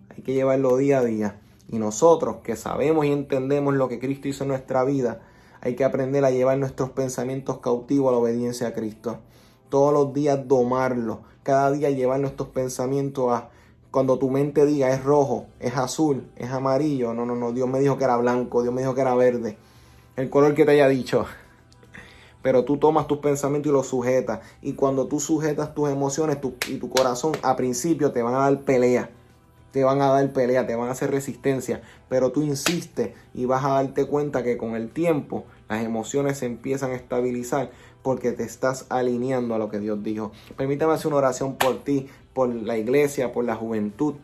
hay 0.09 0.23
que 0.23 0.35
llevarlo 0.35 0.77
día 0.77 0.99
a 0.99 1.05
día. 1.05 1.41
Y 1.69 1.79
nosotros 1.79 2.37
que 2.43 2.57
sabemos 2.57 3.05
y 3.05 3.13
entendemos 3.13 3.75
lo 3.75 3.89
que 3.89 3.99
Cristo 3.99 4.29
hizo 4.29 4.45
en 4.45 4.49
nuestra 4.49 4.85
vida, 4.85 5.21
hay 5.61 5.75
que 5.75 5.85
aprender 5.85 6.25
a 6.25 6.31
llevar 6.31 6.59
nuestros 6.59 6.91
pensamientos 6.91 7.59
cautivos 7.59 8.09
a 8.09 8.13
la 8.13 8.19
obediencia 8.19 8.69
a 8.69 8.75
Cristo. 8.75 9.19
Todos 9.69 9.93
los 9.93 10.15
días 10.15 10.47
domarlo, 10.47 11.23
cada 11.43 11.71
día 11.73 11.91
llevar 11.91 12.21
nuestros 12.21 12.49
pensamientos 12.51 13.33
a 13.33 13.51
cuando 13.91 14.19
tu 14.19 14.31
mente 14.31 14.67
diga 14.67 14.93
es 14.93 15.03
rojo, 15.03 15.47
es 15.61 15.77
azul, 15.77 16.31
es 16.37 16.51
amarillo, 16.51 17.15
no, 17.15 17.25
no, 17.25 17.35
no, 17.35 17.53
Dios 17.53 17.69
me 17.69 17.81
dijo 17.81 17.97
que 17.97 18.05
era 18.05 18.17
blanco, 18.17 18.63
Dios 18.63 18.73
me 18.73 18.83
dijo 18.83 18.95
que 18.95 19.01
era 19.01 19.15
verde, 19.15 19.57
el 20.17 20.31
color 20.31 20.55
que 20.55 20.65
te 20.65 20.73
haya 20.73 20.89
dicho. 20.89 21.27
Pero 22.49 22.65
tú 22.65 22.79
tomas 22.79 23.07
tus 23.07 23.19
pensamientos 23.19 23.69
y 23.69 23.75
los 23.75 23.89
sujetas. 23.89 24.41
Y 24.63 24.73
cuando 24.73 25.07
tú 25.07 25.21
sujetas 25.21 25.75
tus 25.75 25.91
emociones 25.91 26.39
y 26.67 26.79
tu 26.79 26.89
corazón, 26.89 27.33
a 27.43 27.57
principio 27.57 28.11
te 28.11 28.23
van 28.23 28.35
a 28.35 28.39
dar 28.39 28.61
pelea. 28.61 29.11
Te 29.71 29.85
van 29.85 30.01
a 30.01 30.07
dar 30.07 30.33
pelea, 30.33 30.67
te 30.67 30.75
van 30.75 30.89
a 30.89 30.93
hacer 30.93 31.11
resistencia. 31.11 31.83
Pero 32.09 32.33
tú 32.33 32.41
insistes 32.41 33.11
y 33.35 33.45
vas 33.45 33.67
a 33.67 33.73
darte 33.73 34.07
cuenta 34.07 34.43
que 34.43 34.57
con 34.57 34.77
el 34.77 34.89
tiempo 34.89 35.45
las 35.69 35.85
emociones 35.85 36.39
se 36.39 36.47
empiezan 36.47 36.93
a 36.93 36.95
estabilizar 36.95 37.71
porque 38.03 38.33
te 38.33 38.45
estás 38.45 38.87
alineando 38.89 39.55
a 39.55 39.59
lo 39.59 39.69
que 39.69 39.79
Dios 39.79 40.03
dijo. 40.03 40.33
Permítame 40.57 40.95
hacer 40.95 41.09
una 41.09 41.19
oración 41.19 41.57
por 41.57 41.85
ti, 41.85 42.07
por 42.33 42.49
la 42.49 42.79
iglesia, 42.79 43.31
por 43.31 43.45
la 43.45 43.57
juventud. 43.57 44.15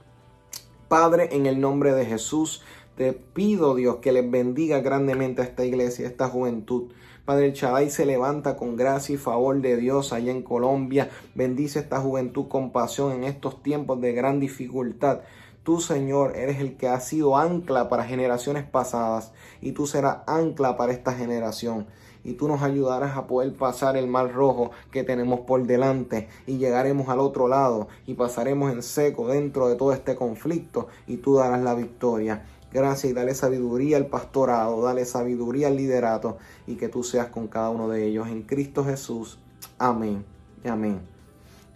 Padre, 0.88 1.28
en 1.32 1.44
el 1.44 1.60
nombre 1.60 1.92
de 1.92 2.06
Jesús, 2.06 2.62
te 2.96 3.12
pido, 3.12 3.74
Dios, 3.74 3.96
que 3.96 4.12
les 4.12 4.30
bendiga 4.30 4.80
grandemente 4.80 5.42
a 5.42 5.44
esta 5.44 5.66
iglesia, 5.66 6.06
a 6.06 6.08
esta 6.08 6.28
juventud. 6.28 6.84
Padre, 7.24 7.46
el 7.46 7.52
Shaddai 7.54 7.88
se 7.88 8.04
levanta 8.04 8.54
con 8.54 8.76
gracia 8.76 9.14
y 9.14 9.16
favor 9.16 9.58
de 9.62 9.78
Dios 9.78 10.12
allá 10.12 10.30
en 10.30 10.42
Colombia. 10.42 11.08
Bendice 11.34 11.78
esta 11.78 11.98
juventud 11.98 12.48
con 12.48 12.70
pasión 12.70 13.12
en 13.12 13.24
estos 13.24 13.62
tiempos 13.62 13.98
de 14.02 14.12
gran 14.12 14.40
dificultad. 14.40 15.20
Tú, 15.62 15.80
Señor, 15.80 16.36
eres 16.36 16.60
el 16.60 16.76
que 16.76 16.88
ha 16.88 17.00
sido 17.00 17.38
ancla 17.38 17.88
para 17.88 18.04
generaciones 18.04 18.64
pasadas 18.64 19.32
y 19.62 19.72
tú 19.72 19.86
serás 19.86 20.18
ancla 20.26 20.76
para 20.76 20.92
esta 20.92 21.14
generación. 21.14 21.86
Y 22.24 22.34
tú 22.34 22.46
nos 22.46 22.60
ayudarás 22.60 23.16
a 23.16 23.26
poder 23.26 23.54
pasar 23.54 23.96
el 23.96 24.06
mar 24.06 24.30
rojo 24.30 24.72
que 24.90 25.02
tenemos 25.02 25.40
por 25.40 25.66
delante 25.66 26.28
y 26.46 26.58
llegaremos 26.58 27.08
al 27.08 27.20
otro 27.20 27.48
lado 27.48 27.88
y 28.06 28.14
pasaremos 28.14 28.70
en 28.70 28.82
seco 28.82 29.28
dentro 29.28 29.68
de 29.68 29.76
todo 29.76 29.94
este 29.94 30.14
conflicto 30.14 30.88
y 31.06 31.16
tú 31.16 31.36
darás 31.36 31.62
la 31.62 31.74
victoria. 31.74 32.44
Gracias 32.74 33.12
y 33.12 33.14
dale 33.14 33.34
sabiduría 33.34 33.96
al 33.96 34.08
pastorado, 34.08 34.82
dale 34.82 35.06
sabiduría 35.06 35.68
al 35.68 35.76
liderato 35.76 36.36
y 36.66 36.74
que 36.74 36.88
tú 36.88 37.02
seas 37.04 37.28
con 37.28 37.48
cada 37.48 37.70
uno 37.70 37.88
de 37.88 38.04
ellos. 38.04 38.28
En 38.28 38.42
Cristo 38.42 38.84
Jesús. 38.84 39.38
Amén 39.78 40.34
amén. 40.70 41.00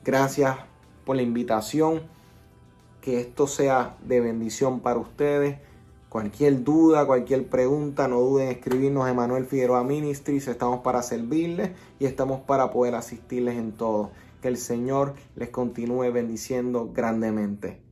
Gracias 0.05 0.57
por 1.05 1.17
la 1.17 1.23
invitación. 1.23 2.03
Que 3.01 3.21
esto 3.21 3.47
sea 3.47 3.97
de 4.05 4.21
bendición 4.21 4.81
para 4.81 4.99
ustedes. 4.99 5.59
Cualquier 6.09 6.65
duda, 6.65 7.07
cualquier 7.07 7.47
pregunta, 7.49 8.09
no 8.09 8.21
duden 8.21 8.47
en 8.47 8.53
escribirnos 8.53 9.07
a 9.07 9.11
Emanuel 9.11 9.47
Figueroa 9.47 9.85
Ministries. 9.85 10.49
Estamos 10.49 10.81
para 10.81 11.03
servirles 11.03 11.71
y 12.01 12.07
estamos 12.07 12.41
para 12.41 12.71
poder 12.71 12.95
asistirles 12.95 13.57
en 13.57 13.73
todo. 13.73 14.11
Que 14.43 14.49
el 14.49 14.57
Señor 14.57 15.15
les 15.37 15.51
continúe 15.51 16.11
bendiciendo 16.13 16.91
grandemente. 16.93 17.88